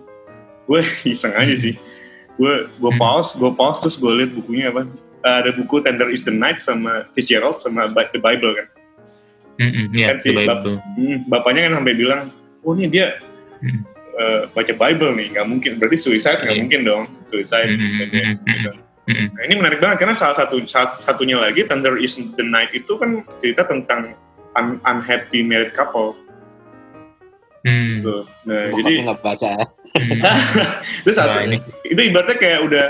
Gue 0.70 0.86
iseng 1.14 1.34
aja 1.34 1.56
sih. 1.58 1.74
Gue 2.38 2.70
gue 2.70 2.92
hmm. 2.94 3.02
pause, 3.02 3.34
gue 3.38 3.52
pause 3.54 3.82
terus 3.82 3.98
gue 3.98 4.12
lihat 4.14 4.32
bukunya 4.38 4.70
apa 4.70 4.86
uh, 5.24 5.38
ada 5.42 5.52
buku 5.56 5.82
Tender 5.82 6.12
is 6.12 6.22
the 6.22 6.34
Night 6.34 6.60
sama 6.60 7.08
Fitzgerald 7.16 7.58
sama 7.64 7.90
The 7.90 8.20
Bible 8.22 8.54
kan. 8.60 8.68
Mm-hmm, 9.54 9.86
yeah, 9.94 10.10
kan 10.10 10.18
si 10.18 10.34
bap 10.34 10.66
mm, 10.66 11.30
bapaknya 11.30 11.70
kan 11.70 11.78
sampai 11.78 11.94
bilang, 11.94 12.22
oh 12.66 12.74
ini 12.74 12.90
dia 12.90 13.22
mm. 13.62 13.93
Uh, 14.18 14.42
baca 14.52 14.74
Bible 14.74 15.12
nih, 15.18 15.28
nggak 15.38 15.48
mungkin. 15.48 15.72
Berarti 15.82 15.98
suicide 15.98 16.42
nggak 16.44 16.56
yeah. 16.56 16.62
mungkin 16.64 16.82
dong, 16.86 17.04
suicide. 17.26 17.70
Mm-hmm, 17.70 18.10
gitu. 18.46 18.72
mm-hmm. 19.10 19.28
Nah, 19.36 19.42
ini 19.44 19.54
menarik 19.60 19.80
banget 19.84 19.98
karena 20.06 20.16
salah 20.16 20.38
satu 20.38 20.64
salah 20.70 20.96
satunya 21.02 21.36
lagi 21.36 21.68
Tender 21.68 22.00
is 22.00 22.16
the 22.16 22.46
Night 22.46 22.72
itu 22.72 22.96
kan 22.96 23.28
cerita 23.42 23.68
tentang 23.68 24.16
un- 24.56 24.82
unhappy 24.86 25.44
married 25.44 25.76
couple. 25.76 26.16
Hmm. 27.64 28.04
Tuh. 28.04 28.24
Nah, 28.48 28.72
jadi 28.76 28.92
nggak 29.08 29.20
baca 29.24 29.48
ya. 29.60 29.66
Terus 31.06 31.18
nah, 31.22 31.46
ini. 31.46 31.62
itu 31.88 32.02
ibaratnya 32.02 32.38
kayak 32.42 32.60
udah 32.66 32.86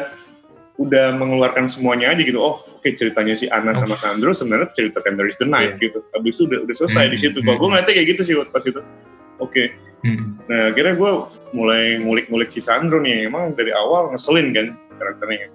udah 0.81 1.13
mengeluarkan 1.13 1.69
semuanya 1.69 2.09
aja 2.09 2.21
gitu. 2.25 2.41
Oh, 2.41 2.65
oke 2.65 2.81
okay, 2.81 2.97
ceritanya 2.97 3.37
si 3.37 3.45
Anna 3.45 3.77
sama 3.77 3.93
Sandro 3.93 4.33
sebenarnya 4.33 4.73
cerita 4.73 4.97
Tender 5.05 5.29
is 5.29 5.37
the 5.37 5.45
Night 5.45 5.77
yeah. 5.77 5.83
gitu. 5.89 6.01
Habis 6.09 6.41
itu 6.41 6.49
udah, 6.49 6.59
udah 6.65 6.75
selesai 6.75 7.05
hmm. 7.05 7.13
di 7.13 7.17
situ. 7.21 7.37
Kalau 7.45 7.57
gue 7.57 7.61
hmm. 7.61 7.71
ngeliatnya 7.77 7.93
kayak 7.93 8.07
gitu 8.17 8.21
sih 8.25 8.33
pas 8.49 8.63
itu. 8.65 8.81
Oke. 9.39 9.51
Okay. 9.51 9.67
Hmm. 10.03 10.35
Nah, 10.51 10.75
akhirnya 10.75 10.99
gue 10.99 11.11
mulai 11.55 11.97
ngulik-ngulik 12.03 12.51
si 12.51 12.59
Sandro 12.59 12.99
nih. 12.99 13.31
Emang 13.31 13.55
dari 13.55 13.71
awal 13.71 14.11
ngeselin 14.11 14.51
kan 14.51 14.67
karakternya. 14.99 15.47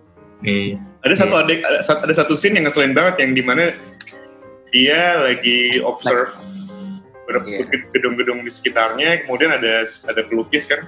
Iya. 0.43 0.79
Ada 1.05 1.15
satu 1.27 1.35
yeah. 1.35 1.43
adek, 1.45 1.61
ada, 1.67 1.79
ada 1.83 2.15
satu 2.15 2.35
scene 2.39 2.57
yang 2.57 2.67
ngeselin 2.71 2.95
banget 2.97 3.27
yang 3.27 3.33
di 3.37 3.43
mana 3.45 3.75
dia 4.71 5.21
lagi 5.21 5.83
observe 5.83 6.33
like, 7.29 7.45
iya. 7.45 7.65
gedung-gedung 7.93 8.41
di 8.47 8.51
sekitarnya, 8.53 9.25
kemudian 9.27 9.53
ada 9.53 9.85
ada 9.85 10.21
pelukis 10.25 10.65
kan, 10.71 10.87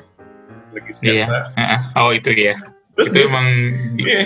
lagi 0.72 0.92
sketsa. 0.94 1.52
Iya. 1.52 1.76
Oh 1.98 2.14
itu 2.14 2.30
ya 2.32 2.56
terus 3.00 3.16
itu 3.16 3.16
dia, 3.16 3.28
emang 3.32 3.48
dia, 3.96 4.18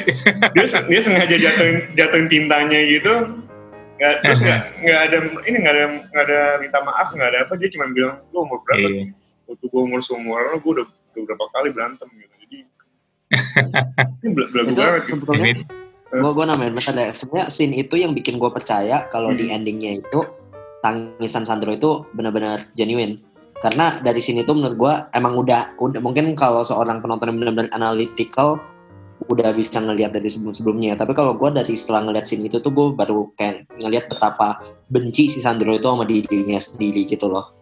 dia, 0.51 0.67
dia 0.67 1.01
sengaja 1.05 1.37
jatuhin 1.39 1.77
jatuhin 1.95 2.27
tintanya 2.27 2.81
gitu 2.83 3.15
nggak 3.95 4.15
terus 4.27 4.41
nggak 4.43 4.61
nggak 4.83 5.01
ada 5.07 5.17
ini 5.47 5.57
nggak 5.63 5.75
ada 5.75 5.85
nggak 6.11 6.25
ada 6.27 6.41
minta 6.59 6.79
maaf 6.83 7.09
nggak 7.15 7.29
ada 7.31 7.39
apa 7.47 7.53
dia 7.55 7.69
cuma 7.71 7.87
bilang 7.95 8.19
lu 8.35 8.39
umur 8.43 8.59
berapa 8.67 8.89
iya. 8.91 9.15
waktu 9.47 9.65
gue 9.71 9.83
umur 9.87 10.01
seumur 10.03 10.43
gue 10.59 10.73
udah, 10.83 10.87
udah 10.87 11.23
berapa 11.31 11.45
kali 11.55 11.69
berantem 11.71 12.09
gitu 12.19 12.35
jadi 12.43 12.59
ini 14.27 14.29
belagu 14.35 14.75
banget 14.75 15.03
gitu. 15.07 15.11
sebetulnya 15.15 15.63
gue 16.15 16.31
gue 16.31 16.47
namanya 16.47 16.71
bentar 16.75 16.95
deh 16.95 17.11
sebenarnya 17.11 17.47
scene 17.51 17.75
itu 17.75 17.95
yang 17.99 18.13
bikin 18.15 18.39
gue 18.39 18.51
percaya 18.51 19.07
kalau 19.11 19.31
hmm. 19.31 19.39
di 19.39 19.45
endingnya 19.51 19.93
itu 20.03 20.21
tangisan 20.83 21.47
Sandro 21.47 21.71
itu 21.75 22.03
benar-benar 22.15 22.67
genuine 22.75 23.23
karena 23.63 24.03
dari 24.03 24.21
sini 24.21 24.43
tuh 24.43 24.59
menurut 24.59 24.77
gue 24.77 24.95
emang 25.17 25.39
udah 25.39 25.79
udah 25.79 26.01
mungkin 26.03 26.35
kalau 26.35 26.67
seorang 26.67 26.99
penonton 27.01 27.33
yang 27.33 27.39
benar-benar 27.41 27.71
analytical 27.73 28.61
udah 29.25 29.51
bisa 29.57 29.81
ngelihat 29.81 30.13
dari 30.13 30.29
sebelum-sebelumnya 30.29 30.99
tapi 31.01 31.17
kalau 31.17 31.39
gue 31.39 31.49
dari 31.55 31.75
setelah 31.79 32.11
ngeliat 32.11 32.27
sini 32.29 32.51
itu 32.51 32.61
tuh 32.61 32.71
gue 32.75 32.93
baru 32.93 33.33
kayak 33.39 33.65
ngelihat 33.81 34.11
betapa 34.11 34.61
benci 34.91 35.31
si 35.31 35.39
Sandro 35.41 35.73
itu 35.73 35.87
sama 35.87 36.05
dirinya 36.05 36.59
sendiri 36.61 37.09
gitu 37.09 37.31
loh 37.31 37.55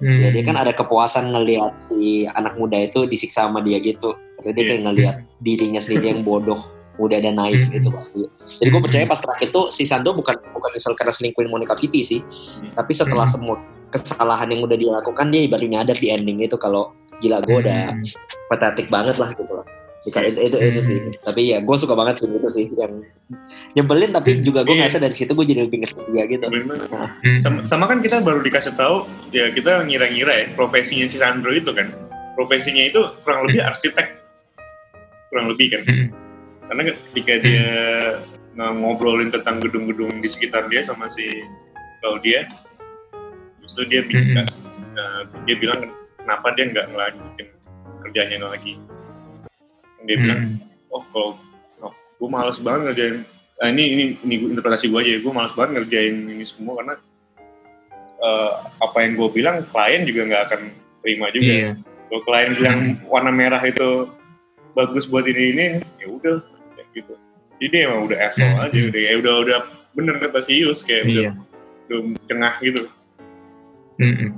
hmm. 0.00 0.20
jadi 0.30 0.38
kan 0.46 0.56
ada 0.56 0.72
kepuasan 0.72 1.34
ngelihat 1.34 1.76
si 1.76 2.24
anak 2.30 2.56
muda 2.56 2.78
itu 2.80 3.04
disiksa 3.04 3.44
sama 3.44 3.60
dia 3.60 3.82
gitu 3.82 4.16
karena 4.40 4.50
dia 4.56 4.64
kayak 4.64 4.82
ngelihat 4.86 5.16
dirinya 5.44 5.80
sendiri 5.82 6.14
yang 6.14 6.22
bodoh 6.24 6.58
udah 6.94 7.18
ada 7.18 7.34
naif 7.34 7.58
hmm. 7.58 7.74
gitu 7.74 7.88
pasti. 7.90 8.22
Jadi 8.62 8.68
gue 8.70 8.82
percaya 8.86 9.02
pas 9.02 9.18
terakhir 9.18 9.50
tuh 9.50 9.66
si 9.66 9.82
Sandro 9.82 10.14
bukan 10.14 10.38
bukan 10.54 10.70
misal 10.70 10.94
karena 10.94 11.10
selingkuhin 11.10 11.50
Monica 11.50 11.74
Vitti 11.74 12.06
sih, 12.06 12.22
tapi 12.70 12.94
setelah 12.94 13.26
hmm. 13.26 13.34
semua 13.34 13.58
kesalahan 13.90 14.46
yang 14.46 14.62
udah 14.62 14.78
dia 14.78 14.94
lakukan 14.94 15.26
dia 15.34 15.50
baru 15.50 15.66
nyadar 15.66 15.98
di 15.98 16.14
ending 16.14 16.42
itu 16.46 16.54
kalau 16.54 16.94
gila 17.18 17.42
gue 17.42 17.66
udah 17.66 17.98
hmm. 17.98 18.02
patetik 18.46 18.86
banget 18.90 19.18
lah 19.18 19.30
gitu 19.34 19.50
lah 19.54 19.66
Jika 20.04 20.20
itu 20.20 20.40
itu, 20.52 20.56
itu 20.60 20.80
sih. 20.84 20.98
Hmm. 21.00 21.12
tapi 21.24 21.40
ya 21.48 21.58
gue 21.64 21.76
suka 21.80 21.96
banget 21.96 22.20
sih 22.20 22.28
itu 22.28 22.48
sih 22.52 22.66
yang 22.76 23.00
nyebelin 23.72 24.12
tapi 24.12 24.36
hmm. 24.36 24.44
juga 24.44 24.60
gue 24.60 24.76
yeah. 24.76 24.84
ngerasa 24.84 25.00
dari 25.00 25.16
situ 25.16 25.32
gue 25.32 25.46
jadi 25.48 25.64
lebih 25.64 25.80
ngerti 25.80 26.00
dia 26.12 26.24
gitu. 26.28 26.44
Nah. 26.52 27.10
sama, 27.40 27.58
sama 27.64 27.84
kan 27.88 28.04
kita 28.04 28.20
baru 28.20 28.44
dikasih 28.44 28.76
tahu 28.76 29.08
ya 29.32 29.48
kita 29.56 29.80
ngira-ngira 29.88 30.32
ya 30.44 30.46
profesinya 30.52 31.08
si 31.08 31.16
Sandro 31.16 31.50
itu 31.56 31.72
kan. 31.72 31.88
Profesinya 32.36 32.84
itu 32.84 33.00
kurang 33.24 33.48
lebih 33.48 33.64
arsitek. 33.64 34.08
Kurang 35.32 35.48
lebih 35.54 35.72
kan. 35.72 35.82
Karena 36.68 36.82
ketika 36.92 37.34
dia 37.40 37.68
ngobrolin 38.56 39.32
tentang 39.34 39.58
gedung-gedung 39.58 40.22
di 40.22 40.28
sekitar 40.30 40.68
dia 40.70 40.84
sama 40.84 41.10
si 41.10 41.26
Claudia 41.98 42.46
itu 43.74 43.82
dia 43.90 44.06
mm 44.06 44.38
-hmm. 44.38 44.46
uh, 44.94 45.22
dia 45.48 45.56
bilang 45.58 45.90
kenapa 46.22 46.54
dia 46.54 46.70
nggak 46.70 46.86
ngelanjutin 46.94 47.48
kerjanya 48.06 48.38
lagi 48.46 48.78
dia 50.04 50.16
mm 50.16 50.20
-hmm. 50.20 50.22
bilang 50.22 50.42
oh 50.92 51.02
kalau 51.10 51.30
oh, 51.84 51.92
gue 51.92 52.28
malas 52.28 52.58
banget 52.60 52.80
ngerjain 52.92 53.16
uh, 53.60 53.68
ini 53.68 53.84
ini 53.84 54.04
ini 54.22 54.34
interpretasi 54.54 54.88
gue 54.88 55.00
aja 55.00 55.20
gue 55.20 55.32
malas 55.32 55.52
banget 55.52 55.70
ngerjain 55.80 56.14
ini 56.30 56.44
semua 56.46 56.80
karena 56.80 56.94
uh, 58.22 58.50
apa 58.80 58.96
yang 59.04 59.12
gue 59.18 59.28
bilang 59.32 59.56
klien 59.68 60.02
juga 60.06 60.20
nggak 60.28 60.42
akan 60.50 60.60
terima 61.04 61.26
juga 61.32 61.52
yeah. 61.52 61.74
kalau 62.08 62.22
klien 62.24 62.50
bilang 62.56 62.78
warna 63.08 63.30
merah 63.32 63.62
itu 63.64 64.08
bagus 64.74 65.06
buat 65.06 65.24
ini 65.26 65.42
ini 65.54 65.64
ya 66.02 66.06
udah 66.10 66.36
ya 66.78 66.84
gitu 66.92 67.14
jadi 67.62 67.88
emang 67.90 68.10
udah 68.10 68.18
asal 68.28 68.44
mm 68.44 68.54
-hmm. 68.58 68.66
aja 68.66 68.78
udah 68.92 69.00
ya 69.00 69.12
udah 69.18 69.34
udah 69.46 69.58
bener 69.94 70.14
kata 70.18 70.38
si 70.42 70.58
Yus 70.58 70.82
kayak 70.82 71.06
yeah. 71.06 71.32
udah 71.86 71.98
udah 72.02 72.24
tengah 72.26 72.54
gitu 72.60 72.84
Mm-hmm. 74.00 74.30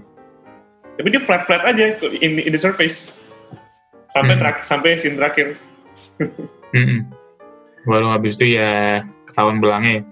Tapi 0.97 1.09
dia 1.13 1.23
flat 1.25 1.45
flat 1.45 1.63
aja 1.65 1.97
in, 2.21 2.41
in 2.41 2.53
the 2.53 2.61
surface 2.61 3.13
sampai 4.17 4.33
mm-hmm. 4.33 4.41
terak, 4.41 4.57
sampai 4.65 4.91
scene 4.97 5.17
terakhir. 5.21 5.47
mm-hmm. 6.73 7.01
Baru 7.85 8.07
habis 8.09 8.41
itu 8.41 8.57
ya 8.57 9.05
ketahuan 9.29 9.61
belangnya. 9.61 10.09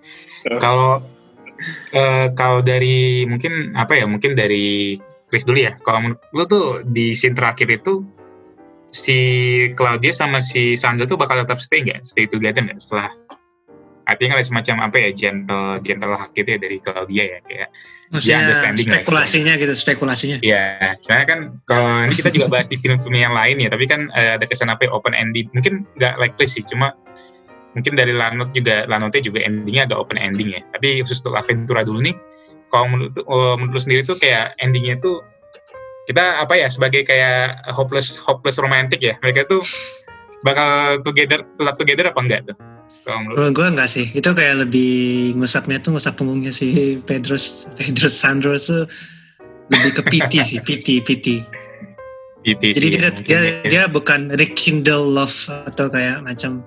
Kalau 0.60 1.00
uh, 1.96 2.26
kalau 2.36 2.60
dari 2.60 3.24
mungkin 3.24 3.72
apa 3.72 3.96
ya 3.96 4.04
mungkin 4.04 4.36
dari 4.36 5.00
Chris 5.32 5.48
dulu 5.48 5.64
ya. 5.64 5.72
Kalau 5.80 6.04
menurut 6.04 6.20
lu 6.36 6.44
tuh 6.44 6.66
di 6.84 7.16
scene 7.16 7.32
terakhir 7.32 7.72
itu 7.72 8.04
si 8.92 9.18
Claudia 9.74 10.12
sama 10.12 10.38
si 10.44 10.76
Sandra 10.76 11.08
tuh 11.08 11.16
bakal 11.16 11.40
tetap 11.42 11.58
stay 11.58 11.82
nggak? 11.82 12.04
Stay 12.04 12.28
together 12.28 12.62
nggak 12.62 12.78
setelah 12.78 13.08
artinya 14.04 14.36
ada 14.36 14.44
semacam 14.44 14.76
apa 14.88 14.96
ya 15.00 15.10
gentle 15.12 15.80
gentle 15.80 16.12
hak 16.12 16.30
gitu 16.36 16.48
ya 16.56 16.58
dari 16.60 16.78
Claudia 16.80 17.24
ya 17.24 17.38
kayak 17.44 17.68
Maksudnya 18.12 18.52
spekulasinya 18.78 19.52
lah, 19.56 19.62
gitu 19.64 19.74
spekulasinya. 19.74 20.36
Ya 20.44 20.94
soalnya 21.02 21.26
kan 21.26 21.40
kalau 21.66 22.06
ini 22.06 22.14
kita 22.14 22.30
juga 22.30 22.46
bahas 22.46 22.70
di 22.70 22.78
film-film 22.78 23.16
yang 23.16 23.34
lain 23.34 23.58
ya 23.58 23.72
tapi 23.72 23.90
kan 23.90 24.06
uh, 24.14 24.38
ada 24.38 24.46
kesan 24.46 24.70
apa 24.70 24.86
ya, 24.86 24.90
open 24.94 25.16
ending 25.16 25.50
mungkin 25.50 25.88
nggak 25.98 26.20
likely 26.20 26.46
sih 26.46 26.62
cuma 26.62 26.94
mungkin 27.74 27.98
dari 27.98 28.14
Lanot 28.14 28.54
juga 28.54 28.86
Lanotnya 28.86 29.18
juga 29.18 29.42
endingnya 29.42 29.90
agak 29.90 29.98
open 29.98 30.20
ending 30.20 30.54
ya. 30.54 30.60
Tapi 30.76 31.02
khusus 31.02 31.24
untuk 31.24 31.34
Aventura 31.34 31.82
dulu 31.82 32.04
nih 32.04 32.14
kalau 32.70 32.86
menurut 32.92 33.14
uh, 33.26 33.56
menurut 33.58 33.82
sendiri 33.82 34.06
tuh 34.06 34.14
kayak 34.20 34.54
endingnya 34.62 35.00
tuh 35.02 35.24
kita 36.04 36.44
apa 36.44 36.54
ya 36.60 36.68
sebagai 36.68 37.02
kayak 37.08 37.64
hopeless 37.72 38.20
hopeless 38.20 38.60
romantic 38.60 39.00
ya 39.00 39.16
mereka 39.24 39.48
tuh 39.48 39.64
bakal 40.44 41.00
together 41.00 41.40
tetap 41.56 41.74
together 41.80 42.12
apa 42.12 42.20
enggak 42.20 42.40
tuh 42.44 42.56
kalau 43.04 43.50
gue 43.52 43.66
enggak 43.68 43.88
sih, 43.92 44.08
itu 44.16 44.24
kayak 44.32 44.64
lebih 44.64 44.92
ngusapnya 45.36 45.76
tuh 45.84 45.92
ngusap 45.92 46.16
punggungnya 46.16 46.48
si 46.48 46.96
Pedros 47.04 47.64
Pedros 47.78 48.16
Sandro 48.16 48.56
tuh 48.56 48.88
lebih 49.68 50.00
ke 50.00 50.02
PT 50.08 50.32
sih, 50.44 50.58
PT 50.64 51.04
PT. 51.04 51.26
PT 52.44 52.62
Jadi 52.76 52.76
sih, 52.76 52.90
dia, 52.92 53.08
ya, 53.08 53.10
dia, 53.12 53.40
ya. 53.40 53.52
dia 53.64 53.82
bukan 53.88 54.28
rekindle 54.36 55.08
love 55.08 55.48
atau 55.64 55.88
kayak 55.88 56.20
macam 56.24 56.60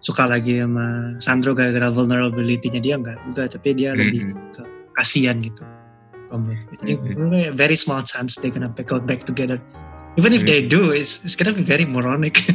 suka 0.00 0.24
lagi 0.24 0.60
sama 0.60 1.16
Sandro 1.20 1.52
gara-gara 1.52 1.92
vulnerability-nya 1.92 2.80
dia 2.80 2.94
enggak, 2.96 3.20
enggak, 3.28 3.52
tapi 3.52 3.76
dia 3.76 3.92
mm 3.92 3.96
-hmm. 3.96 4.04
lebih 4.04 4.20
ke 4.56 4.62
kasihan 4.96 5.36
gitu. 5.40 5.64
Jadi 6.84 6.92
mm 6.96 7.16
-hmm. 7.16 7.52
very 7.56 7.76
small 7.76 8.04
chance 8.04 8.36
they 8.40 8.52
gonna 8.52 8.68
back 8.68 8.92
out 8.92 9.04
back 9.08 9.24
together. 9.24 9.60
Even 10.16 10.32
if 10.32 10.44
mm 10.44 10.48
-hmm. 10.48 10.52
they 10.52 10.60
do, 10.64 10.92
it's, 10.92 11.24
it's 11.24 11.36
gonna 11.36 11.52
be 11.52 11.64
very 11.64 11.84
moronic. 11.84 12.44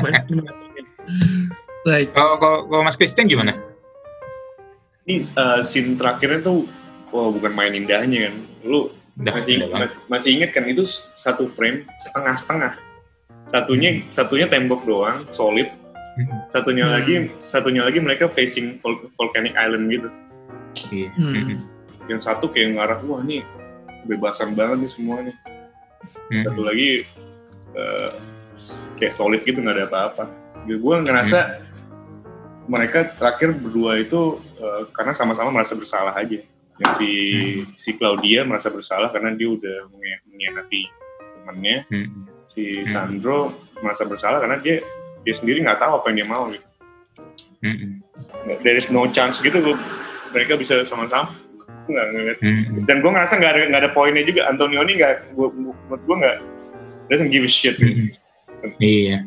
Like 1.88 2.12
kalau 2.12 2.36
kalau, 2.36 2.58
kalau 2.68 2.82
Mas 2.84 2.96
Christian 3.00 3.24
gimana? 3.30 3.56
Ini 5.08 5.32
uh, 5.36 5.60
scene 5.64 5.96
terakhirnya 5.96 6.44
tuh 6.44 6.68
wah 7.08 7.32
bukan 7.32 7.52
main 7.56 7.72
indahnya 7.72 8.28
kan. 8.28 8.34
Lu 8.64 8.92
Udah, 9.20 9.36
masih 9.36 9.60
ingat, 9.60 9.90
masih 10.08 10.30
inget 10.32 10.50
kan 10.56 10.64
itu 10.64 10.84
satu 11.18 11.44
frame 11.44 11.84
setengah-setengah. 12.00 12.72
Satunya 13.50 13.90
hmm. 14.00 14.08
satunya 14.08 14.46
tembok 14.48 14.86
doang, 14.86 15.26
solid. 15.34 15.68
Satunya 16.52 16.84
hmm. 16.84 16.94
lagi, 16.94 17.14
satunya 17.40 17.82
lagi 17.84 17.98
mereka 18.00 18.28
facing 18.28 18.76
vol 18.80 19.08
volcanic 19.16 19.56
island 19.56 19.88
gitu. 19.88 20.08
Iya. 20.92 21.08
Hmm. 21.16 21.64
Yang 22.08 22.20
satu 22.28 22.48
kayak 22.52 22.76
ngarah 22.76 23.00
wah 23.04 23.20
nih 23.24 23.44
kebebasan 24.04 24.52
banget 24.56 24.86
nih 24.86 24.90
semua 24.92 25.16
nih. 25.24 25.36
Hmm. 26.30 26.44
Satu 26.46 26.60
lagi 26.62 26.90
uh, 27.76 28.12
kayak 29.00 29.14
solid 29.16 29.40
gitu 29.44 29.58
nggak 29.60 29.76
ada 29.80 29.86
apa-apa. 29.88 30.24
Gue 30.68 30.96
ngerasa 31.02 31.38
hmm. 31.40 31.69
Mereka 32.70 33.10
terakhir 33.18 33.50
berdua 33.58 33.98
itu 33.98 34.38
uh, 34.62 34.86
karena 34.94 35.10
sama-sama 35.10 35.50
merasa 35.50 35.74
bersalah 35.74 36.14
aja. 36.14 36.38
Yang 36.78 36.92
si 36.96 37.10
hmm. 37.10 37.62
si 37.74 37.90
Claudia 37.98 38.46
merasa 38.46 38.70
bersalah 38.70 39.10
karena 39.10 39.34
dia 39.34 39.50
udah 39.50 39.90
mengkhianati 39.90 40.82
temannya. 41.42 41.76
Hmm. 41.90 42.30
Si 42.54 42.86
Sandro 42.86 43.52
merasa 43.82 44.06
bersalah 44.06 44.38
karena 44.38 44.62
dia 44.62 44.80
dia 45.26 45.34
sendiri 45.36 45.60
nggak 45.60 45.80
tahu 45.82 45.92
apa 46.00 46.06
yang 46.10 46.16
dia 46.24 46.28
mau 46.28 46.44
gitu. 46.48 46.66
Mm-hmm. 47.60 47.92
There 48.64 48.76
is 48.76 48.88
no 48.88 49.04
chance 49.12 49.40
gitu 49.44 49.60
gue 49.60 49.76
mereka 50.32 50.56
bisa 50.56 50.80
sama-sama. 50.88 51.36
Nggak 51.86 52.06
ngeliat. 52.16 52.38
Mm-hmm. 52.40 52.84
Dan 52.88 52.96
gue 53.04 53.10
ngerasa 53.12 53.32
nggak 53.36 53.52
ada 53.52 53.62
nggak 53.68 53.82
ada 53.84 53.92
poinnya 53.92 54.24
juga. 54.24 54.48
Antonio 54.48 54.80
ini 54.84 54.96
nggak, 54.96 55.36
menurut 55.36 56.02
gue 56.08 56.16
nggak 56.24 56.36
doesn't 57.12 57.28
give 57.28 57.44
a 57.44 57.50
shit 57.50 57.76
sih. 57.76 57.92
Mm-hmm. 57.92 58.80
Iya. 58.80 59.18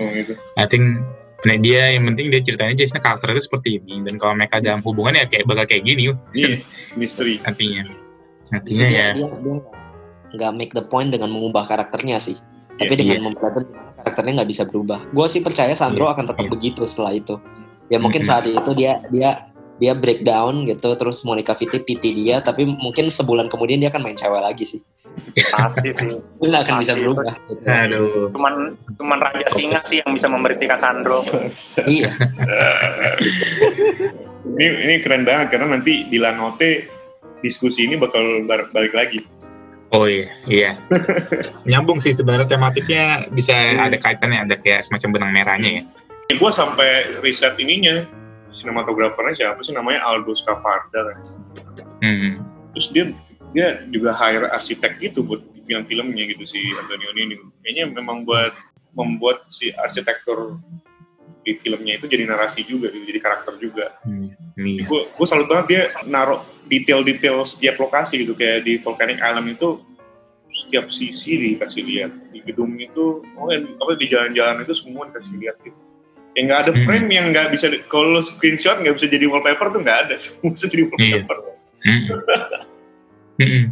Oh, 0.00 0.08
gitu. 0.16 0.32
I 0.56 0.64
think 0.64 1.04
Nah 1.42 1.56
dia 1.58 1.90
yang 1.90 2.06
penting 2.06 2.30
dia 2.30 2.40
ceritanya 2.42 2.74
jadi 2.78 3.02
karakter 3.02 3.34
itu 3.34 3.42
seperti 3.50 3.68
ini 3.82 4.06
dan 4.06 4.14
kalau 4.14 4.38
mereka 4.38 4.62
dalam 4.62 4.78
hubungan 4.86 5.18
ya 5.18 5.26
kayak 5.26 5.42
bakal 5.50 5.66
kayak 5.66 5.82
gini 5.82 6.14
Iya, 6.38 6.62
misteri. 6.94 7.42
Artinya, 7.42 7.90
artinya 8.54 8.86
ya. 8.86 9.08
Dia, 9.18 9.26
dia 9.26 9.56
nggak 10.32 10.52
make 10.56 10.72
the 10.72 10.84
point 10.86 11.12
dengan 11.12 11.28
mengubah 11.28 11.68
karakternya 11.68 12.16
sih, 12.16 12.40
yeah, 12.40 12.88
tapi 12.88 12.94
dengan 12.96 13.20
yeah. 13.20 13.24
memperlihatkan 13.28 13.64
karakternya 14.00 14.32
nggak 14.42 14.50
bisa 14.50 14.62
berubah. 14.64 15.00
Gue 15.12 15.26
sih 15.28 15.44
percaya 15.44 15.74
Sandro 15.76 16.08
yeah. 16.08 16.14
akan 16.16 16.24
tetap 16.30 16.46
yeah. 16.48 16.52
begitu 16.52 16.82
setelah 16.88 17.12
itu. 17.18 17.36
Ya 17.92 17.98
mungkin 18.00 18.24
saat 18.24 18.48
itu 18.48 18.70
dia 18.72 19.04
dia 19.12 19.51
dia 19.82 19.98
breakdown 19.98 20.62
gitu, 20.62 20.94
terus 20.94 21.26
Monica 21.26 21.58
Vitti 21.58 21.82
piti 21.82 22.14
dia, 22.14 22.38
tapi 22.38 22.62
mungkin 22.62 23.10
sebulan 23.10 23.50
kemudian 23.50 23.82
dia 23.82 23.90
akan 23.90 24.06
main 24.06 24.14
cewek 24.14 24.38
lagi 24.38 24.62
sih. 24.62 24.78
Pasti 25.50 25.90
sih. 25.90 26.06
Nggak 26.38 26.70
akan 26.70 26.74
Pasti 26.78 26.82
bisa 26.86 26.94
berubah. 26.94 27.34
Gitu. 27.50 27.66
Aduh. 27.66 28.30
Cuman 28.30 28.78
cuman 28.94 29.18
Raja 29.18 29.46
Singa 29.50 29.82
sih 29.82 29.98
yang 29.98 30.14
bisa 30.14 30.30
memberhentikan 30.30 30.78
Sandro. 30.78 31.26
iya. 31.90 32.14
ini 34.54 34.66
ini 34.86 34.94
keren 35.02 35.26
banget 35.26 35.58
karena 35.58 35.74
nanti 35.74 36.06
di 36.06 36.22
Lanote 36.22 36.86
diskusi 37.42 37.90
ini 37.90 37.98
bakal 37.98 38.46
balik 38.46 38.94
lagi. 38.94 39.18
Oh 39.92 40.08
iya, 40.08 40.30
iya. 40.48 40.70
Nyambung 41.68 42.00
sih 42.00 42.16
sebenarnya 42.16 42.56
tematiknya 42.56 43.28
bisa 43.28 43.52
hmm. 43.52 43.82
ada 43.82 43.96
kaitannya, 44.00 44.48
ada 44.48 44.56
kayak 44.56 44.88
semacam 44.88 45.08
benang 45.12 45.32
merahnya 45.36 45.70
ya. 45.76 45.82
ya 46.32 46.34
gue 46.40 46.52
sampai 46.54 47.20
riset 47.20 47.52
ininya, 47.60 48.08
sinematografernya 48.52 49.34
siapa 49.34 49.60
sih 49.64 49.72
namanya 49.72 50.04
Aldo 50.04 50.36
Scavarda 50.36 51.00
kan. 51.10 51.18
Hmm. 52.04 52.32
Terus 52.76 52.86
dia 52.92 53.04
dia 53.52 53.68
juga 53.88 54.16
hire 54.16 54.48
arsitek 54.48 55.00
gitu 55.00 55.24
buat 55.24 55.44
film-filmnya 55.64 56.24
gitu 56.36 56.44
si 56.44 56.60
Antonio 56.76 57.10
ini. 57.16 57.36
Kayaknya 57.64 57.84
memang 57.96 58.24
buat 58.28 58.52
membuat 58.92 59.48
si 59.48 59.72
arsitektur 59.72 60.60
di 61.42 61.58
filmnya 61.58 61.98
itu 61.98 62.06
jadi 62.06 62.22
narasi 62.28 62.62
juga, 62.62 62.86
jadi 62.92 63.18
karakter 63.18 63.58
juga. 63.58 63.98
Hmm. 64.06 64.30
Iya. 64.54 64.86
Gue 64.86 65.26
selalu 65.26 65.46
banget 65.48 65.66
dia 65.66 65.82
naruh 66.06 66.44
detail-detail 66.70 67.42
setiap 67.48 67.80
lokasi 67.82 68.22
gitu 68.22 68.36
kayak 68.38 68.62
di 68.68 68.78
Volcanic 68.78 69.18
Island 69.18 69.58
itu 69.58 69.82
setiap 70.52 70.92
sisi 70.92 71.40
dikasih 71.40 71.82
lihat 71.82 72.12
di 72.28 72.44
gedung 72.44 72.76
itu 72.76 73.24
oh 73.40 73.48
apa 73.48 73.92
di 73.96 74.06
jalan-jalan 74.12 74.60
itu 74.60 74.76
semua 74.76 75.08
dikasih 75.08 75.34
lihat 75.40 75.56
gitu 75.64 75.80
ya 76.32 76.40
nggak 76.48 76.60
ada 76.68 76.72
hmm. 76.72 76.84
frame 76.88 77.08
yang 77.12 77.26
nggak 77.32 77.52
bisa 77.52 77.68
kalau 77.92 78.20
screenshot 78.24 78.80
nggak 78.80 78.96
bisa 78.96 79.06
jadi 79.08 79.24
wallpaper 79.28 79.68
tuh 79.68 79.80
nggak 79.84 79.98
ada 80.08 80.14
semua 80.22 80.48
bisa 80.52 80.66
jadi 80.68 80.82
iya. 80.88 80.90
wallpaper 81.20 81.36
hmm. 81.84 82.02
hmm. 83.42 83.64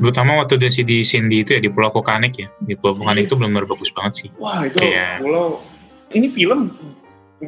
terutama 0.00 0.30
waktu 0.42 0.54
dia 0.58 0.70
di 0.70 0.98
Cindy 1.06 1.46
itu 1.46 1.50
ya 1.54 1.60
di 1.62 1.70
Pulau 1.70 1.94
Vulkanik 1.94 2.34
ya 2.34 2.48
di 2.66 2.74
Pulau 2.74 2.98
Vulkanik 2.98 3.30
itu 3.30 3.34
benar-benar 3.38 3.66
bagus 3.70 3.90
banget 3.94 4.12
sih 4.26 4.28
wah 4.42 4.66
itu 4.66 4.78
kayak... 4.82 5.22
pulau 5.22 5.62
ini 6.10 6.26
film 6.30 6.74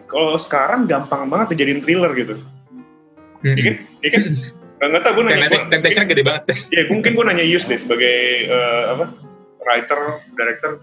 kalau 0.08 0.38
sekarang 0.40 0.88
gampang 0.88 1.28
banget 1.28 1.58
dijadiin 1.58 1.82
thriller 1.82 2.12
gitu 2.14 2.34
hmm. 3.42 3.56
ya 3.58 3.62
kan, 3.62 3.74
ya 4.02 4.10
kan? 4.14 4.22
nggak 4.82 5.02
tau 5.06 5.12
gue 5.14 5.24
nanya 5.30 5.46
temptation 5.70 6.06
gede 6.10 6.22
banget 6.26 6.42
ya 6.74 6.82
mungkin 6.90 7.14
gue 7.14 7.24
nanya 7.26 7.46
Yus 7.46 7.66
deh 7.70 7.78
sebagai 7.78 8.50
uh, 8.50 8.98
apa 8.98 9.04
writer 9.62 10.22
director 10.34 10.82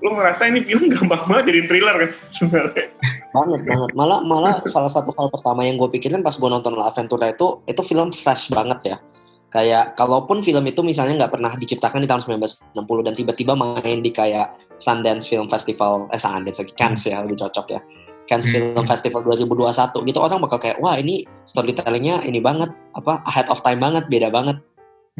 lu 0.00 0.16
ngerasa 0.16 0.48
ini 0.48 0.64
film 0.64 0.88
gampang 0.88 1.22
banget 1.28 1.44
jadi 1.52 1.60
thriller 1.68 1.96
kan 1.96 2.10
sebenarnya? 2.32 2.84
Banget 3.36 3.60
banget. 3.68 3.90
Malah 3.92 4.20
malah 4.24 4.54
salah 4.64 4.88
satu 4.88 5.12
hal 5.14 5.28
pertama 5.28 5.64
yang 5.64 5.76
gue 5.76 5.88
pikirin 5.92 6.24
pas 6.24 6.32
gue 6.32 6.48
nonton 6.48 6.72
La 6.76 6.88
Aventura 6.88 7.28
itu 7.28 7.60
itu 7.68 7.80
film 7.84 8.08
fresh 8.10 8.48
banget 8.52 8.80
ya. 8.84 8.96
Kayak 9.50 9.98
kalaupun 9.98 10.46
film 10.46 10.62
itu 10.64 10.80
misalnya 10.80 11.26
nggak 11.26 11.32
pernah 11.34 11.52
diciptakan 11.58 12.06
di 12.06 12.08
tahun 12.08 12.22
1960 12.38 13.06
dan 13.06 13.14
tiba-tiba 13.18 13.52
main 13.58 13.98
di 13.98 14.14
kayak 14.14 14.54
Sundance 14.78 15.26
Film 15.26 15.50
Festival 15.50 16.06
eh 16.14 16.20
Sundance 16.22 16.62
lagi 16.62 16.74
Cannes 16.78 17.02
ya 17.04 17.20
lebih 17.20 17.36
cocok 17.36 17.66
ya. 17.68 17.80
Cannes 18.30 18.46
hmm. 18.46 18.78
Film 18.78 18.86
Festival 18.86 19.20
2021 19.26 20.06
gitu 20.06 20.18
orang 20.22 20.38
bakal 20.38 20.62
kayak 20.62 20.78
wah 20.78 20.94
ini 20.94 21.26
storytellingnya 21.42 22.22
ini 22.22 22.38
banget 22.38 22.70
apa 22.94 23.26
ahead 23.26 23.50
of 23.50 23.58
time 23.66 23.82
banget 23.82 24.06
beda 24.06 24.30
banget 24.30 24.62